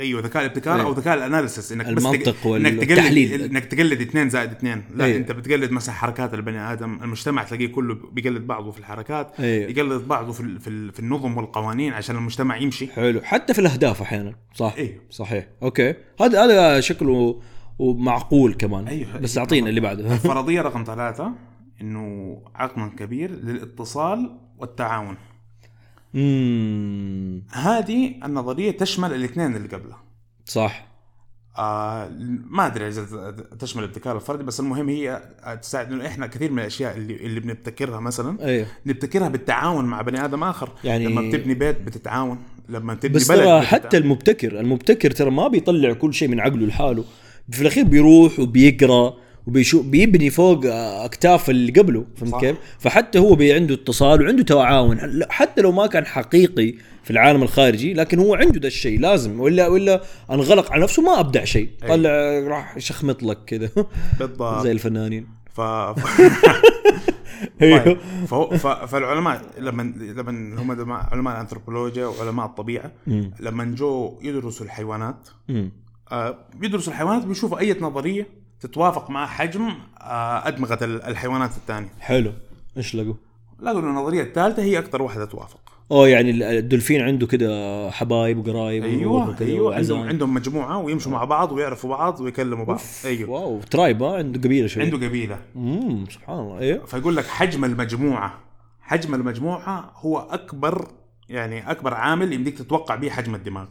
أيوه 0.00 0.20
ذكاء 0.22 0.42
الابتكار 0.44 0.74
أيوة. 0.76 0.86
أو 0.86 0.92
ذكاء 0.92 1.14
ال 1.14 1.20
analysis 1.20 1.72
إنك 1.72 1.88
المنطق 1.88 2.30
بس 2.30 2.46
انك 2.46 2.84
تقلد. 2.84 3.42
إنك 3.42 3.64
تقلد 3.64 4.00
اثنين 4.00 4.28
زائد 4.28 4.50
اثنين. 4.50 4.84
لا 4.94 5.04
أيوة. 5.04 5.16
أنت 5.16 5.32
بتقلد 5.32 5.70
مثلا 5.70 5.94
حركات 5.94 6.34
البني 6.34 6.72
آدم. 6.72 7.02
المجتمع 7.02 7.42
تلاقيه 7.44 7.66
كله 7.66 7.94
بيقلد 8.12 8.46
بعضه 8.46 8.70
في 8.70 8.78
الحركات 8.78 9.32
أيوة. 9.40 9.70
يقلد 9.70 10.08
بعضه 10.08 10.32
في 10.32 10.40
ال- 10.40 10.60
في, 10.60 10.68
ال- 10.70 10.92
في 10.92 11.00
النظم 11.00 11.36
والقوانين 11.36 11.92
عشان 11.92 12.16
المجتمع 12.16 12.56
يمشي. 12.56 12.86
حلو. 12.86 13.20
حتى 13.24 13.54
في 13.54 13.60
الأهداف 13.60 14.02
أحيانا. 14.02 14.34
صح. 14.54 14.74
أيوه 14.78 14.94
صحيح. 15.10 15.46
أوكي. 15.62 15.94
هذا 16.20 16.44
هذا 16.44 16.80
شكله 16.80 17.40
ومعقول 17.78 18.54
كمان. 18.54 18.88
أيوه. 18.88 19.18
بس 19.18 19.38
أعطينا 19.38 19.68
اللي 19.68 19.80
بعده. 19.80 20.12
الفرضية 20.14 20.60
رقم 20.68 20.84
ثلاثة 20.84 21.32
إنه 21.80 22.36
عقل 22.54 22.88
كبير 22.98 23.30
للإتصال 23.30 24.30
والتعاون. 24.58 25.16
امم 26.14 27.42
هذه 27.52 28.14
النظرية 28.24 28.70
تشمل 28.70 29.12
الاثنين 29.14 29.56
اللي 29.56 29.68
قبلها 29.68 30.02
صح. 30.46 30.86
آه 31.58 32.08
ما 32.50 32.66
أدري 32.66 32.88
إذا 32.88 33.30
تشمل 33.58 33.82
الابتكار 33.84 34.16
الفردي 34.16 34.44
بس 34.44 34.60
المهم 34.60 34.88
هي 34.88 35.22
تساعد 35.62 35.92
انه 35.92 36.06
إحنا 36.06 36.26
كثير 36.26 36.52
من 36.52 36.58
الأشياء 36.58 36.96
اللي 36.96 37.16
اللي 37.16 37.40
بنبتكرها 37.40 38.00
مثلا 38.00 38.44
أيوه. 38.46 38.66
نبتكرها 38.86 39.28
بالتعاون 39.28 39.84
مع 39.84 40.02
بني 40.02 40.24
آدم 40.24 40.42
آخر. 40.44 40.70
يعني- 40.84 41.06
لما 41.06 41.20
بتبني 41.28 41.54
بيت 41.54 41.80
بتتعاون 41.80 42.38
لما 42.68 42.94
تبني 42.94 43.14
بس 43.14 43.28
بلد 43.32 43.40
ترى. 43.44 43.60
حتى 43.62 43.96
المبتكر 43.96 44.60
المبتكر 44.60 45.10
ترى 45.10 45.30
ما 45.30 45.48
بيطلع 45.48 45.92
كل 45.92 46.14
شيء 46.14 46.28
من 46.28 46.40
عقله 46.40 46.66
لحاله. 46.66 47.04
في 47.50 47.62
الأخير 47.62 47.84
بيروح 47.84 48.38
وبيقرأ. 48.40 49.14
وبيشوف 49.46 49.86
بيبني 49.86 50.30
فوق 50.30 50.60
أكتاف 51.04 51.50
اللي 51.50 51.72
قبله 51.72 52.04
فهمت. 52.16 52.40
كيف؟ 52.40 52.56
فحتى 52.78 53.18
هو 53.18 53.34
بي 53.34 53.52
عنده 53.52 53.74
اتصال 53.74 54.22
وعنده 54.22 54.42
تعاون 54.42 55.24
حتى 55.30 55.62
لو 55.62 55.72
ما 55.72 55.86
كان 55.86 56.06
حقيقي 56.06 56.74
في 57.02 57.10
العالم 57.10 57.42
الخارجي 57.42 57.94
لكن 57.94 58.18
هو 58.18 58.34
عنده 58.34 58.60
ده 58.60 58.68
الشيء 58.68 59.00
لازم 59.00 59.40
ولا 59.40 59.68
ولا 59.68 60.02
انغلق 60.30 60.72
على 60.72 60.82
نفسه 60.82 61.02
ما 61.02 61.20
أبدع 61.20 61.44
شيء 61.44 61.68
أي. 61.82 61.88
طلع 61.88 62.38
راح 62.48 62.78
شخمط 62.78 63.22
لك 63.22 63.38
كذا 63.46 63.70
بالضبط 64.18 64.62
زي 64.62 64.72
الفنانين 64.72 65.26
ف... 65.52 65.60
ف... 65.60 66.00
طيب. 67.60 67.98
ف... 68.26 68.66
فالعلماء 68.66 69.42
لما 69.58 69.82
لما 69.98 70.62
هم 70.62 70.92
علماء 70.92 71.34
الأنثروبولوجيا 71.34 72.06
وعلماء 72.06 72.46
الطبيعة. 72.46 72.92
لما 73.40 73.64
جو 73.64 74.18
يدرسوا 74.22 74.66
الحيوانات 74.66 75.28
مم. 75.48 75.72
آه، 76.12 76.38
بيدرسوا 76.54 76.92
الحيوانات 76.92 77.24
بيشوفوا 77.26 77.58
أي 77.58 77.76
نظرية 77.80 78.26
تتوافق 78.66 79.10
مع 79.10 79.26
حجم 79.26 79.68
آه، 80.00 80.48
أدمغة 80.48 80.78
ال- 80.84 81.02
الحيوانات 81.02 81.50
الثانية. 81.50 81.88
حلو. 82.00 82.32
إيش 82.76 82.94
لقوا؟ 82.94 83.14
لقوا 83.60 83.80
إنه 83.80 83.90
النظرية 83.90 84.22
الثالثة 84.22 84.62
هي 84.62 84.78
أكثر 84.78 85.02
واحدة 85.02 85.24
توافق. 85.24 85.60
أوه 85.90 86.08
يعني 86.08 86.58
الدولفين 86.58 87.00
عنده 87.00 87.26
كده 87.26 87.90
حبايب 87.90 88.38
وقرايب 88.38 88.84
أيوه 88.84 89.36
أيوه 89.40 89.74
عندهم. 89.76 90.08
عندهم 90.08 90.34
مجموعة 90.34 90.78
ويمشوا 90.78 91.12
مع 91.12 91.24
بعض 91.24 91.52
ويعرفوا 91.52 91.90
بعض 91.90 92.20
ويكلموا 92.20 92.64
بعض. 92.64 92.80
أيوه. 93.04 93.30
واو 93.30 93.60
ترايب 93.70 94.04
عنده 94.04 94.40
قبيلة 94.40 94.66
شوي. 94.66 94.82
عنده 94.82 94.96
قبيلة. 95.06 95.38
امم 95.56 96.04
سبحان 96.10 96.38
الله 96.38 96.58
أيوه 96.58 96.86
فيقول 96.86 97.16
لك 97.16 97.26
حجم 97.26 97.64
المجموعة 97.64 98.34
حجم 98.80 99.14
المجموعة 99.14 99.92
هو 99.96 100.18
أكبر 100.18 100.88
يعني 101.28 101.70
أكبر 101.70 101.94
عامل 101.94 102.32
يمديك 102.32 102.58
تتوقع 102.58 102.94
به 102.94 103.10
حجم 103.10 103.34
الدماغ. 103.34 103.66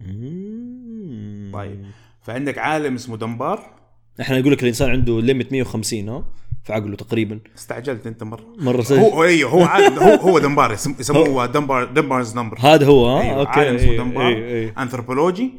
مم. 0.00 1.50
طيب 1.54 1.84
فعندك 2.22 2.58
عالم 2.58 2.94
اسمه 2.94 3.16
دمبار. 3.16 3.81
إحنا 4.20 4.40
نقول 4.40 4.52
لك 4.52 4.62
الإنسان 4.62 4.90
عنده 4.90 5.20
limit 5.20 5.52
150 5.52 6.08
ها؟ 6.08 6.24
في 6.64 6.72
عقله 6.72 6.96
تقريبا. 6.96 7.38
استعجلت 7.58 8.06
أنت 8.06 8.22
مرة. 8.22 8.44
مرة 8.58 8.84
هو 8.92 8.96
هو 9.08 9.24
أيوه 9.24 9.50
هو 9.50 9.62
عالم 9.64 9.98
هو 9.98 10.14
هو 10.14 10.38
دنبار 10.38 10.72
يسم- 10.72 10.94
يسموه 11.00 11.46
دنبار 11.46 11.84
دمبارز 11.84 12.36
نمبر. 12.36 12.58
هذا 12.60 12.86
هو 12.86 13.06
ها؟ 13.16 13.22
أيوه 13.22 13.40
أوكي. 13.40 13.60
عالم 13.60 13.74
اسمه 13.76 13.90
أيوه، 13.90 14.04
دنبار. 14.04 14.26
أيوه، 14.26 14.48
أيوه. 14.48 14.72
انثروبولوجي 14.82 15.52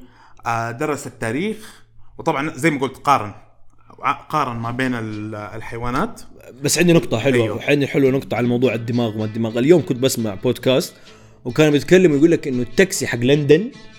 آه، 0.45 0.71
درس 0.71 1.07
التاريخ. 1.07 1.83
وطبعا 2.17 2.49
زي 2.55 2.69
ما 2.71 2.79
قلت 2.79 2.97
قارن. 2.97 3.31
ع- 4.01 4.11
قارن 4.11 4.55
ما 4.55 4.71
بين 4.71 4.95
ال- 4.95 5.35
الحيوانات. 5.35 6.21
بس 6.63 6.77
عندي 6.79 6.93
نقطة 6.93 7.19
حلوة. 7.19 7.43
أيوه. 7.43 7.63
عندي 7.63 7.87
حلوة 7.87 8.11
نقطة 8.11 8.37
على 8.37 8.47
موضوع 8.47 8.73
الدماغ 8.73 9.15
وما 9.15 9.25
الدماغ 9.25 9.59
اليوم 9.59 9.85
كنت 9.85 9.97
بسمع 9.97 10.33
بودكاست 10.33 10.93
وكان 11.45 11.71
بيتكلم 11.71 12.11
ويقول 12.11 12.31
لك 12.31 12.47
إنه 12.47 12.61
التاكسي 12.61 13.07
حق 13.07 13.19
لندن 13.19 13.61
آه 13.61 13.92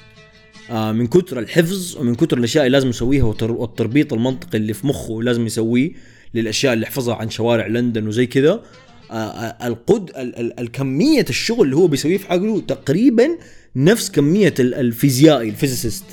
من 0.71 1.07
كثر 1.07 1.39
الحفظ 1.39 1.97
ومن 1.97 2.15
كثر 2.15 2.39
الأشياء 2.39 2.67
اللي 2.67 2.77
لازم 2.77 2.89
يسويها 2.89 3.25
والتر- 3.25 3.51
والتربيط 3.51 4.13
المنطقي 4.13 4.59
اللي 4.59 4.73
في 4.75 4.87
مخه 4.87 5.23
لازم 5.23 5.47
يسويه 5.47 5.91
للأشياء 6.35 6.73
اللي 6.73 6.87
حفظها 6.87 7.15
عن 7.15 7.31
شوارع 7.31 7.67
لندن 7.67 8.07
وزي 8.09 8.27
كذا. 8.27 8.63
آه 9.11 9.15
آه 9.15 9.67
القد 9.67 10.11
ال 10.11 10.37
ال 10.39 10.61
الكمية 10.61 11.25
الشغل 11.31 11.65
اللي 11.65 11.77
هو 11.77 11.87
بيسويه 11.87 12.17
في 12.19 12.27
عقله 12.33 12.61
تقريبا 12.61 13.29
نفس 13.77 14.11
كمية 14.11 14.55
ال- 14.61 14.75
الفيزيائي 14.75 15.49
ال 15.49 15.54
physicist 15.54 16.05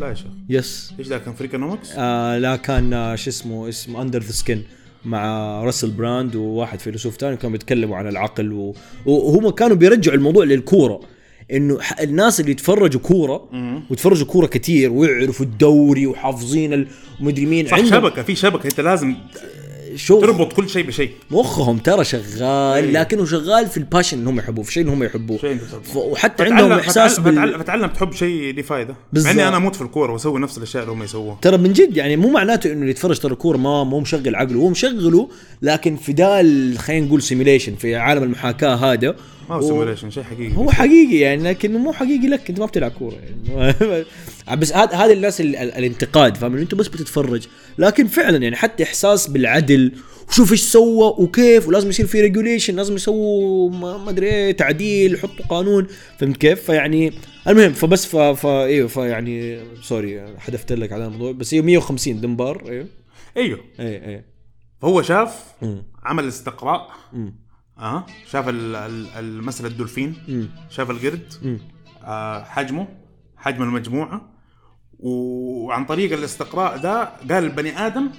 لا 0.00 0.08
يا 0.08 0.14
شيخ. 0.14 0.26
yes. 0.48 0.92
إيش 0.98 1.06
ذا 1.06 1.18
كان 1.18 1.34
Freakonomics؟ 1.34 1.88
آه 1.96 2.38
لا 2.38 2.56
كان 2.56 2.92
آه 2.92 3.14
شو 3.14 3.30
اسمه 3.30 3.68
اسمه 3.68 4.02
Under 4.02 4.22
the 4.22 4.32
Skin 4.32 4.62
مع 5.04 5.24
راسل 5.64 5.90
براند 5.90 6.34
وواحد 6.36 6.80
فيلسوف 6.80 7.16
ثاني 7.16 7.36
كانوا 7.36 7.52
بيتكلموا 7.52 7.96
عن 7.96 8.08
العقل 8.08 8.52
و... 8.52 8.74
وهم 9.06 9.50
كانوا 9.50 9.76
بيرجعوا 9.76 10.16
الموضوع 10.16 10.44
للكورة. 10.44 11.00
إنه 11.52 11.78
الناس 12.00 12.40
اللي 12.40 12.50
يتفرجوا 12.50 13.00
كورة 13.00 13.48
ويتفرجوا 13.90 14.26
كورة 14.26 14.46
كتير 14.46 14.92
ويعرفوا 14.92 15.46
الدوري 15.46 16.06
وحافظين 16.06 16.86
ومدري 17.20 17.46
مين 17.46 17.66
صح 17.66 17.72
عندهم 17.72 17.90
شبكة 17.90 18.22
في 18.22 18.34
شبكة 18.34 18.66
أنت 18.66 18.80
لازم 18.80 19.14
شوف 19.96 20.20
تربط 20.24 20.52
كل 20.52 20.68
شيء 20.68 20.86
بشيء 20.86 21.10
مخهم 21.30 21.78
ترى 21.78 22.04
شغال 22.04 22.84
إيه. 22.84 22.90
لكنه 22.92 23.24
شغال 23.24 23.66
في 23.66 23.76
ال 23.76 23.81
passion 23.81 24.18
اللي 24.18 24.30
هم 24.30 24.38
يحبوه 24.38 24.64
في 24.64 24.68
الشيء 24.70 24.82
اللي 24.82 24.94
هم 24.94 25.02
يحبوه 25.04 25.38
شيء. 25.38 25.56
ف- 25.84 25.96
وحتى 25.96 26.44
فتعلم- 26.44 26.52
عندهم 26.52 26.78
إحساس 26.78 27.20
فتعلم, 27.20 27.40
بال... 27.50 27.58
فتعلم, 27.58 27.86
تحب 27.86 28.12
شيء 28.12 28.54
له 28.54 28.62
فائده 28.62 28.94
مع. 29.12 29.30
إني 29.30 29.48
أنا 29.48 29.56
أموت 29.56 29.76
في 29.76 29.82
الكورة 29.82 30.12
وأسوي 30.12 30.40
نفس 30.40 30.58
الأشياء 30.58 30.82
اللي 30.82 30.94
هم 30.94 31.02
يسووها 31.02 31.38
ترى 31.42 31.56
من 31.58 31.72
جد 31.72 31.96
يعني 31.96 32.16
مو 32.16 32.30
معناته 32.30 32.72
إنه 32.72 32.80
اللي 32.80 32.90
يتفرج 32.90 33.18
ترى 33.18 33.34
كورة 33.34 33.56
ما 33.56 33.84
مو 33.84 34.00
مشغل 34.00 34.36
عقله 34.36 34.58
هو 34.60 34.68
مشغله 34.68 35.28
لكن 35.62 35.96
في 35.96 36.12
دال 36.12 36.78
خلينا 36.78 37.06
نقول 37.06 37.22
simulation 37.22 37.74
في 37.74 37.96
عالم 37.96 38.22
المحاكاة 38.22 38.74
هذا 38.74 39.16
ما 39.50 39.56
هو 39.56 39.68
simulation 39.68 40.10
شيء 40.10 40.22
حقيقي. 40.22 40.56
هو 40.56 40.70
حقيقي 40.70 41.16
يعني 41.18 41.42
لكنه 41.42 41.78
مو 41.78 41.92
حقيقي 41.92 42.28
لك 42.28 42.50
أنت 42.50 42.60
ما 42.60 42.66
بتلعب 42.66 42.90
كورة 42.90 43.14
يعني. 43.16 44.04
بس 44.60 44.72
هذا 44.72 44.96
هذا 44.96 45.12
الناس 45.12 45.40
ال- 45.40 45.56
ال- 45.56 45.72
الانتقاد 45.72 46.36
فاهم؟ 46.36 46.56
أنت 46.56 46.74
بس 46.74 46.88
بتتفرج. 46.88 47.46
لكن 47.78 48.06
فعلا 48.06 48.36
يعني 48.36 48.56
حتى 48.56 48.82
إحساس 48.82 49.26
بالعدل 49.26 49.92
وشوف 50.28 50.52
إيش 50.52 50.62
سوى 50.62 51.14
وكيف 51.18 51.68
ولازم 51.68 51.88
يصير 51.88 52.06
في 52.06 52.20
regulation 52.20 52.76
لازم 52.76 52.94
يسووا 52.94 53.70
ما 53.70 54.10
أدري 54.10 54.26
إيه 54.26 54.52
تعديل 54.52 55.14
يحطوا 55.14 55.44
قانون. 55.46 55.86
فهمت 56.18 56.36
كيف؟ 56.36 56.62
فيعني 56.64 57.12
المهم 57.48 57.72
فبس 57.72 58.06
ف, 58.06 58.16
ف... 58.16 58.46
إيوه 58.46 58.88
فيعني 58.88 59.60
سوري 59.82 60.36
حذفت 60.38 60.72
لك 60.72 60.92
على 60.92 61.06
الموضوع. 61.06 61.32
بس 61.32 61.54
هي 61.54 61.62
150 61.62 62.20
دمبار 62.20 62.62
إيوه. 62.68 62.86
إيوه. 63.36 63.60
إيه 63.80 64.04
إيه. 64.08 64.24
هو 64.84 65.02
شاف 65.02 65.44
مم. 65.62 65.82
عمل 66.02 66.28
استقراء. 66.28 66.90
مم. 67.12 67.34
آه 67.80 68.06
شاف 68.30 68.44
مثلا 69.24 69.66
الدولفين 69.66 70.14
مم. 70.28 70.48
شاف 70.70 70.90
القرد 70.90 71.32
مم. 71.42 71.58
آه 72.04 72.44
حجمه 72.44 72.88
حجم 73.36 73.62
المجموعة 73.62 74.30
وعن 74.98 75.84
طريق 75.86 76.12
الاستقراء 76.12 76.76
ده 76.78 77.04
قال 77.04 77.44
البني 77.44 77.86
آدم 77.86 78.10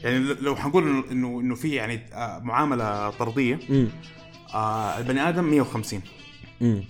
يعني 0.00 0.18
لو 0.18 0.56
حنقول 0.56 1.04
إنه 1.10 1.40
إنه 1.40 1.54
في 1.54 1.68
يعني 1.74 2.00
آه 2.12 2.38
معاملة 2.38 3.10
طردية 3.10 3.60
مم. 3.68 3.88
آه 4.54 4.98
البني 4.98 5.28
آدم 5.28 5.44
150 5.44 6.00
مم. 6.60 6.84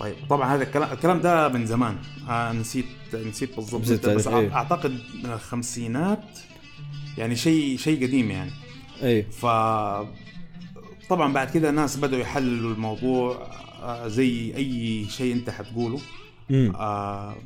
طيب 0.00 0.14
طبعا 0.30 0.54
هذا 0.54 0.62
الكلام 0.62 0.92
الكلام 0.92 1.20
ده 1.20 1.48
من 1.48 1.66
زمان 1.66 1.98
آه 2.28 2.52
نسيت 2.52 2.86
نسيت 3.14 3.56
بالضبط 3.56 4.06
بس 4.06 4.26
إيه. 4.26 4.54
أعتقد 4.54 4.98
من 5.24 5.32
الخمسينات 5.32 6.38
يعني 7.18 7.36
شيء 7.36 7.76
شيء 7.76 8.02
قديم 8.06 8.30
يعني 8.30 8.50
إيه 9.02 9.30
ف 9.30 9.46
طبعا 11.12 11.32
بعد 11.32 11.50
كده 11.50 11.70
ناس 11.70 11.96
بدأوا 11.96 12.22
يحللوا 12.22 12.72
الموضوع 12.74 13.46
آه، 13.82 14.08
زي 14.08 14.52
أي 14.56 15.04
شيء 15.10 15.32
أنت 15.32 15.50
حتقوله. 15.50 15.98
آه 16.74 17.36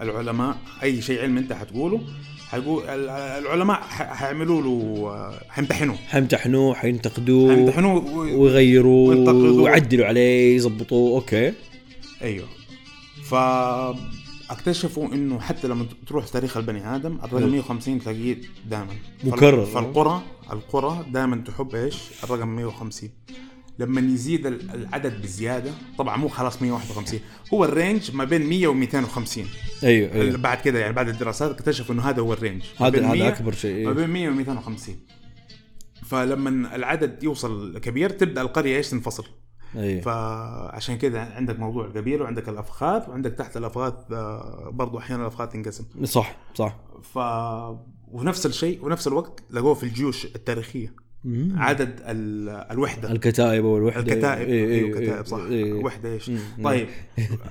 العلماء 0.00 0.56
أي 0.82 1.02
شيء 1.02 1.20
علمي 1.22 1.40
أنت 1.40 1.52
حتقوله 1.52 2.00
حيقول 2.48 2.82
ال- 2.84 3.08
العلماء 3.44 3.80
حيعملوا 3.90 4.62
له 4.62 5.08
آه، 5.10 5.34
حيمتحنوه. 5.50 5.96
حيمتحنوه 6.08 6.74
حينتقدوه 6.74 7.54
حيمتحنوه 7.56 7.94
و- 8.16 8.42
ويغيروا 8.42 9.08
وينتقدوا. 9.08 9.62
ويعدلوا 9.62 10.06
عليه 10.06 10.56
يظبطوه. 10.56 11.16
أوكي. 11.20 11.52
أيوه. 12.22 12.46
ف 13.24 13.34
اكتشفوا 14.52 15.06
إنه 15.14 15.40
حتى 15.40 15.68
لما 15.68 15.86
تروح 16.06 16.28
تاريخ 16.28 16.56
البني 16.56 16.94
آدم 16.96 17.18
الرقم 17.24 17.48
150 17.48 17.98
تلاقيه 18.00 18.36
دائما 18.70 18.94
مكرر. 19.24 19.64
فالقرى 19.64 20.22
القرى 20.52 21.06
دائما 21.12 21.36
تحب 21.36 21.74
إيش؟ 21.74 21.96
الرقم 22.24 22.48
150 22.48 23.10
لما 23.78 24.00
يزيد 24.00 24.46
ال- 24.46 24.70
العدد 24.70 25.22
بزيادة 25.22 25.70
طبعا 25.98 26.16
مو 26.16 26.28
خلاص 26.28 26.62
151 26.62 27.20
هو 27.54 27.64
ال 27.64 27.72
range 27.72 28.14
ما 28.16 28.24
بين 28.24 28.46
100 28.46 28.66
و 28.68 28.72
250 28.74 29.44
أيوه 29.84 30.12
أيوه. 30.12 30.36
بعد 30.36 30.58
كده 30.60 30.78
يعني 30.78 30.92
بعد 30.92 31.08
الدراسات 31.08 31.50
اكتشفوا 31.50 31.94
إنه 31.94 32.02
هذا 32.02 32.20
هو 32.22 32.32
ال 32.32 32.36
range. 32.36 32.62
ما 32.80 32.86
هذا 32.86 32.98
هذا 32.98 33.12
100 33.12 33.28
أكبر 33.28 33.52
شيء 33.52 33.84
ما 33.84 33.90
إيه. 33.90 33.96
بين 33.96 34.10
100 34.10 34.28
و 34.28 34.32
250 34.32 34.96
فلما 36.06 36.76
العدد 36.76 37.22
يوصل 37.22 37.78
كبير 37.78 38.10
تبدأ 38.10 38.40
القرية 38.42 38.76
إيش 38.76 38.88
تنفصل؟ 38.90 39.24
أيوه. 39.76 40.00
فعشان 40.00 40.98
كده 40.98 41.22
عندك 41.22 41.58
موضوع 41.60 41.84
القبيله 41.84 42.24
وعندك 42.24 42.48
الأفخاذ 42.48 43.10
وعندك 43.10 43.32
تحت 43.32 43.56
الأفخاذ 43.56 43.92
آه، 44.12 44.70
برضو 44.72 44.98
أحيانا 44.98 45.22
الأفخاذ 45.22 45.46
تنقسم. 45.46 45.84
صح 46.04 46.36
صح. 46.54 46.76
ف 47.02 47.18
ونفس 48.12 48.46
الشيء 48.46 48.84
ونفس 48.84 49.06
الوقت 49.06 49.42
لقوه 49.50 49.74
في 49.74 49.82
الجيوش 49.82 50.24
التاريخية. 50.24 50.94
مم. 51.24 51.54
عدد 51.58 52.00
ال... 52.04 52.48
الوحدة. 52.48 53.12
الكتائب 53.12 53.64
والوحدة. 53.64 54.00
الكتائب 54.00 54.48
إيه، 54.48 54.64
إيه، 54.66 54.84
أيوه 54.84 55.00
كتائب 55.00 55.26
صح. 55.26 55.38
إيه. 55.38 55.72
وحده 55.72 56.12
إيش. 56.12 56.30
طيب 56.64 56.88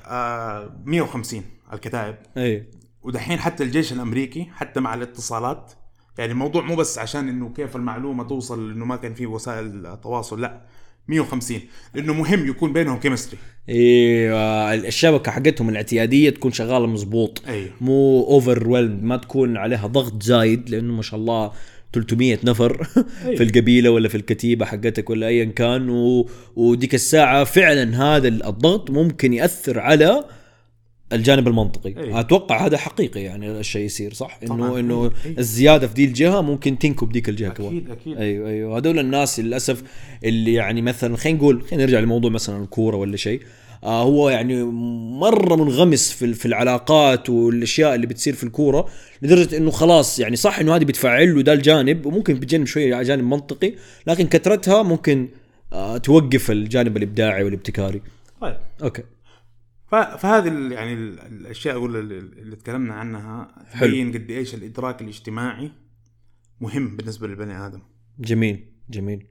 آه 0.05 0.71
150 0.85 1.43
الكتائب. 1.73 2.15
إيه. 2.37 2.69
ودحين 3.03 3.39
حتى 3.39 3.63
الجيش 3.63 3.93
الأمريكي 3.93 4.49
حتى 4.53 4.79
مع 4.79 4.93
الاتصالات 4.93 5.71
يعني 6.17 6.31
الموضوع 6.31 6.61
مو 6.61 6.75
بس 6.75 6.99
عشان 6.99 7.29
إنه 7.29 7.49
كيف 7.53 7.75
المعلومة 7.75 8.23
توصل 8.23 8.71
إنه 8.71 8.85
ما 8.85 8.95
كان 8.95 9.13
في 9.13 9.25
وسائل 9.25 9.97
تواصل 10.03 10.41
لا. 10.41 10.61
150 11.07 11.59
لأنه 11.95 12.13
مهم 12.13 12.49
يكون 12.49 12.73
بينهم 12.73 12.99
chemistry 12.99 13.39
إيوه 13.69 14.73
الشبكة 14.73 15.31
حقتهم 15.31 15.69
الاعتيادية 15.69 16.29
تكون 16.29 16.51
شغالة 16.51 16.87
مزبوط 16.87 17.41
أيوه. 17.47 17.69
مو 17.81 18.23
over 18.23 18.87
ما 19.01 19.17
تكون 19.17 19.57
عليها 19.57 19.87
ضغط 19.87 20.23
زايد 20.23 20.69
لأنه 20.69 20.93
ما 20.93 21.01
شاء 21.01 21.19
الله 21.19 21.51
300 21.93 22.39
نفر 22.43 22.83
في 23.37 23.43
القبيلة 23.43 23.89
ولا 23.89 24.09
في 24.09 24.15
الكتيبة 24.15 24.65
حقتك 24.65 25.09
ولا 25.09 25.27
ايا 25.27 25.45
كان. 25.45 25.89
و... 25.89 26.29
وديك 26.55 26.95
الساعة 26.95 27.43
فعلا 27.43 28.03
هذا 28.03 28.27
الضغط 28.27 28.91
ممكن 28.91 29.33
يأثر 29.33 29.79
على 29.79 30.23
الجانب 31.13 31.47
المنطقي. 31.47 31.89
أي. 31.89 32.19
أتوقع 32.19 32.65
هذا 32.65 32.77
حقيقي 32.77 33.21
يعني 33.21 33.51
الشيء 33.51 33.85
يصير 33.85 34.13
صح؟ 34.13 34.39
إنه. 34.43 34.79
إنه 34.79 35.11
أي. 35.25 35.35
الزيادة 35.37 35.87
في 35.87 35.93
دي 35.93 36.05
الجهة 36.05 36.41
ممكن 36.41 36.79
تنكب 36.79 37.11
ديك 37.11 37.29
الجهة 37.29 37.49
كمان. 37.49 37.69
أكيد 37.69 37.91
أكيد. 37.91 38.17
أيوه 38.17 38.49
أيوه. 38.49 38.77
هذول 38.77 38.99
الناس 38.99 39.39
للأسف 39.39 39.83
اللي 40.23 40.53
يعني 40.53 40.81
مثلا 40.81 41.17
خلينا 41.17 41.37
نقول 41.37 41.61
خلينا 41.61 41.85
نرجع 41.85 41.99
لموضوع 41.99 42.31
مثلا 42.31 42.63
الكورة 42.63 42.97
ولا 42.97 43.17
شيء. 43.17 43.41
آه 43.83 44.03
هو 44.03 44.29
يعني 44.29 44.63
مرة 45.19 45.55
منغمس 45.55 46.11
في 46.11 46.33
في 46.33 46.45
العلاقات 46.45 47.29
والأشياء 47.29 47.95
اللي 47.95 48.07
بتصير 48.07 48.33
في 48.33 48.43
الكورة 48.43 48.87
لدرجة 49.21 49.57
إنه 49.57 49.71
خلاص 49.71 50.19
يعني 50.19 50.35
صح 50.35 50.59
إنه 50.59 50.75
هذه 50.75 50.83
بتفعل 50.83 51.35
له 51.35 51.41
ده 51.41 51.53
الجانب 51.53 52.05
وممكن 52.05 52.33
بتجنب 52.33 52.65
شوية 52.65 52.95
على 52.95 53.03
جانب 53.03 53.23
منطقي 53.23 53.73
لكن 54.07 54.27
كثرتها 54.27 54.83
ممكن 54.83 55.27
آه 55.73 55.97
توقف 55.97 56.51
الجانب 56.51 56.97
الإبداعي 56.97 57.43
والابتكاري. 57.43 58.01
طيب. 58.41 58.57
أوكي. 58.83 59.03
فهذه 59.91 60.47
يعني 60.73 60.93
ال- 60.93 61.19
الأشياء 61.19 61.75
أقول 61.75 61.95
اللي, 61.95 62.55
تكلمنا 62.55 62.93
عنها. 62.93 63.55
تبين 63.81 64.11
قد 64.13 64.29
إيش 64.31 64.55
الإدراك 64.55 65.01
الاجتماعي 65.01 65.71
مهم 66.61 66.97
بالنسبة 66.97 67.27
للبني 67.27 67.65
آدم. 67.65 67.79
جميل 68.19 68.65
جميل. 68.89 69.27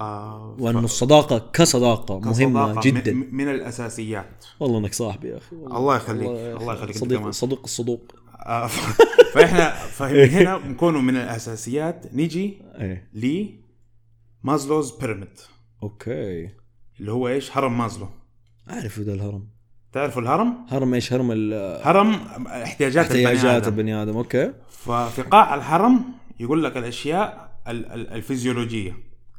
آه 0.00 0.56
وانه 0.58 0.80
ف- 0.80 0.84
الصداقة 0.84 1.50
كصداقة 1.52 2.18
مهمة 2.20 2.32
كصداقة 2.32 2.80
جدا. 2.90 3.12
من, 3.12 3.34
من 3.34 3.48
الأساسيات. 3.48 4.44
والله 4.60 4.78
إنك 4.78 4.94
صاحبي 4.94 5.28
يا 5.28 5.36
أخي 5.36 5.56
والله- 5.56 5.76
الله 5.78 5.96
يخليك، 5.96 6.28
الله 6.60 6.74
يخليك 6.74 6.96
صديق 6.98 7.18
كمان. 7.20 7.32
صديق 7.32 7.60
الصدوق. 7.64 8.12
آه 8.46 8.66
ف- 8.66 9.00
فإحنا 9.34 9.70
فمن 9.70 10.28
هنا 10.28 10.58
نكونوا 10.68 11.00
من 11.00 11.16
الأساسيات. 11.16 12.14
نيجي 12.14 12.62
إيه. 12.74 13.08
ل 13.14 13.46
Maslow's 14.42 14.90
pyramid. 14.90 15.28
أوكي. 15.82 16.50
اللي 17.00 17.12
هو 17.12 17.28
إيش؟ 17.28 17.56
هرم 17.56 17.78
ماسلو. 17.78 18.08
أعرف 18.70 18.98
ذا 18.98 19.14
الهرم. 19.14 19.48
تعرفوا 19.92 20.22
الهرم؟ 20.22 20.66
هرم 20.68 20.94
إيش؟ 20.94 21.12
هرم 21.12 21.32
ال- 21.32 21.80
هرم 21.86 22.14
احتياجات, 22.46 23.10
البني 23.10 23.26
احتياجات. 23.26 23.68
البني 23.68 24.02
آدم 24.02 24.16
أوكي. 24.16 24.52
ففي 24.70 25.22
قاع 25.22 25.54
الهرم 25.54 26.04
يقول 26.40 26.64
لك 26.64 26.76
الأشياء 26.76 27.58
ال- 27.68 27.92
ال- 27.92 28.08
الفيزيولوجية 28.12 28.96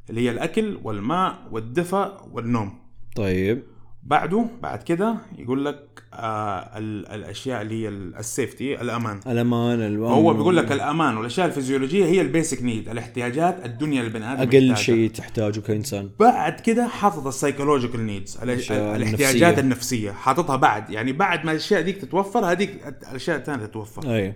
اللي 0.10 0.22
هي 0.22 0.32
الأكل 0.32 0.80
والماء 0.84 1.38
والدفء 1.52 2.12
والنوم. 2.32 2.80
طيب. 3.16 3.64
بعده 4.08 4.46
بعد 4.62 4.84
كده 4.84 5.16
يقول 5.38 5.66
لك 5.66 5.84
آه 6.14 6.78
ال- 6.78 7.08
الأشياء 7.08 7.62
اللي 7.62 7.84
هي 7.84 7.88
ال- 7.88 8.16
ال 8.16 8.25
safety 8.25 8.82
الأمان. 8.82 9.20
الأمان 9.28 9.82
الوام 9.82 10.12
هو 10.12 10.34
بيقول 10.34 10.58
لك 10.58 10.72
الأمان 10.72 11.18
والأشياء 11.18 11.48
الفيزيولوجية 11.48 12.06
هي 12.06 12.22
ال 12.22 12.29
basic 12.29 12.64
need 12.64 12.90
الاحتياجات 12.90 13.66
الدنيا 13.66 14.04
للبني 14.04 14.34
آدم 14.34 14.42
أقل. 14.72 14.78
شيء 14.78 15.10
تحتاجه 15.10 15.60
كإنسان. 15.60 16.10
بعد 16.20 16.60
كده 16.60 16.88
حاطط 16.88 17.28
ال 17.28 17.34
psychological 17.34 18.06
needs 18.06 18.38
الاحتياجات 18.44 19.02
النفسية. 19.02 19.60
النفسية 19.60 20.12
حاططها 20.12 20.56
بعد. 20.56 20.90
يعني 20.90 21.12
بعد 21.14 21.46
ما 21.46 21.52
الأشياء 21.52 21.82
ديك 21.82 21.98
تتوفر 21.98 22.46
هذيك 22.46 22.96
الأشياء 23.12 23.38
الثانية 23.38 23.66
تتوفر. 23.66 24.16
أي. 24.16 24.34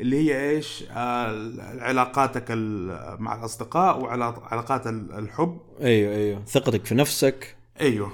اللي 0.00 0.16
هي 0.30 0.50
إيش؟ 0.50 0.84
آه 0.90 1.52
علاقاتك 1.78 2.44
مع 3.18 3.34
الأصدقاء 3.38 4.00
وعلاقات 4.02 4.86
ال- 4.86 5.12
الحب. 5.18 5.58
أيوه 5.80 6.14
أيوه. 6.14 6.44
ثقتك 6.44 6.86
في 6.86 6.94
نفسك. 6.94 7.56
أيوه. 7.80 8.12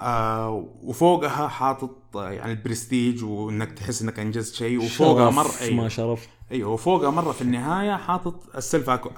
آه 0.00 0.68
وفوقها 0.82 1.48
حاطط 1.48 2.16
آه، 2.16 2.30
يعني 2.30 2.52
البرستيج 2.52 3.24
وإنك 3.24 3.72
تحس 3.72 4.02
إنك 4.02 4.18
أنجزت 4.18 4.54
شيء 4.54 4.78
وفوقها 4.78 5.30
مرة 5.30 5.48
ما 5.48 5.60
أيوه. 5.60 5.88
شرف 5.88 6.28
أيوه 6.52 6.70
وفوقها 6.70 7.10
مرة 7.10 7.32
في 7.32 7.42
النهاية 7.42 7.96
حاطط 7.96 8.56
ال 8.56 8.63
self 8.63 8.90
أكو... 8.90 9.10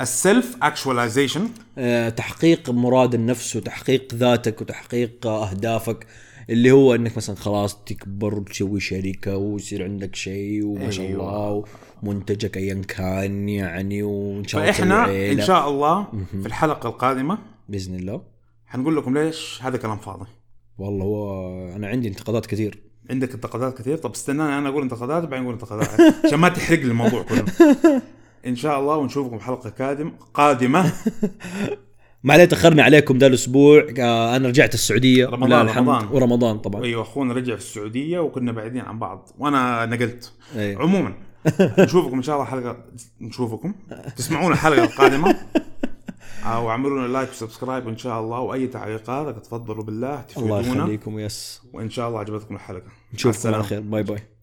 ال 0.00 0.11
self 0.11 0.56
actualization 0.62 1.48
آه، 1.78 2.08
تحقيق 2.08 2.70
مراد 2.70 3.14
النفس 3.14 3.56
وتحقيق 3.56 4.14
ذاتك 4.14 4.60
وتحقيق 4.60 5.26
أهدافك 5.26 6.06
اللي 6.50 6.70
هو 6.70 6.94
إنك 6.94 7.16
مثلا 7.16 7.36
خلاص 7.36 7.84
تكبر 7.84 8.34
وتسوي 8.34 8.80
شركة 8.80 9.36
ويصير 9.36 9.84
عندك 9.84 10.16
شيء 10.16 10.64
وما 10.64 10.90
شاء 10.90 11.06
أيوة. 11.06 11.28
الله 11.28 11.64
ومنتجك 12.02 12.56
ايا 12.56 12.82
كان 12.88 13.48
يعني 13.48 14.02
وإن 14.02 14.44
شاء 14.48 14.60
الله 14.60 14.72
فإحنا 14.72 15.32
إن. 15.32 15.42
شاء 15.42 15.70
الله 15.70 16.06
في 16.42 16.46
الحلقة 16.46 16.88
القادمة 16.88 17.38
بإذن 17.68 17.94
الله. 17.94 18.35
حنقول 18.76 18.96
لكم 18.96 19.18
ليش 19.18 19.58
هذا 19.62 19.76
كلام 19.76 19.96
فاضي. 19.98 20.26
والله 20.78 21.04
هو 21.04 21.50
أنا 21.76 21.86
عندي 21.88 22.08
انتقادات 22.08 22.46
كثير. 22.46 22.78
عندك 23.10 23.34
انتقادات 23.34 23.78
كثير؟ 23.78 23.96
طب 23.96 24.10
استناني 24.12 24.58
أنا 24.58 24.68
أقول 24.68 24.82
انتقادات 24.82 25.24
وبعدين 25.24 25.42
أقول 25.42 25.54
انتقادات. 25.54 26.00
عشان 26.26 26.38
ما 26.38 26.48
تحرق 26.48 26.78
لي 26.78 26.84
الموضوع 26.84 27.22
كله. 27.22 27.44
إن 28.46 28.56
شاء 28.56 28.80
الله 28.80 28.96
ونشوفكم 28.96 29.38
حلقة 29.40 29.70
قادم 29.70 30.12
قادمة. 30.34 30.92
ما 32.24 32.32
عليه 32.34 32.44
تاخرنا 32.44 32.82
عليكم 32.82 33.18
ذا 33.18 33.26
الأسبوع. 33.26 33.86
آه، 33.98 34.36
أنا 34.36 34.48
رجعت 34.48 34.74
السعودية. 34.74 35.26
رمضان- 35.26 35.66
رمضان. 35.68 36.08
ورمضان 36.12 36.58
طبعا. 36.58 36.82
أيوه 36.84 37.02
أخونا 37.02 37.34
رجع 37.34 37.54
في 37.56 37.60
السعودية 37.62 38.18
وكنا 38.18 38.52
بعيدين 38.52 38.80
عن 38.82 38.98
بعض. 38.98 39.28
وأنا 39.38 39.86
نقلت. 39.86 40.32
أي. 40.56 40.74
عموما 40.74 41.14
نشوفكم 41.78 42.16
إن 42.16 42.22
شاء 42.22 42.34
الله 42.36 42.46
حلقه 42.46 42.76
نشوفكم. 43.20 43.74
تسمعونا 44.16 44.54
الحلقة 44.54 44.84
القادمة. 44.84 45.34
واعملوا 46.46 46.98
لنا 46.98 47.12
like 47.12 47.30
و 47.30 47.36
subscribe 47.36 47.88
إن 47.88 47.98
شاء 47.98 48.20
الله 48.20 48.40
وأي 48.40 48.66
تعليقات 48.66 49.44
تفضلوا 49.44 49.84
بالله 49.84 50.24
الله 50.36 50.60
تفيدونا. 50.60 50.82
يخليكم 50.82 51.18
yes. 51.18 51.62
وإن 51.72 51.90
شاء 51.90 52.08
الله 52.08 52.20
عجبتكم 52.20 52.54
الحلقة. 52.54 52.90
نشوفكم 53.14 53.54
على. 53.54 53.62
خير. 53.62 53.80
bye 53.80 54.02
bye. 54.02 54.35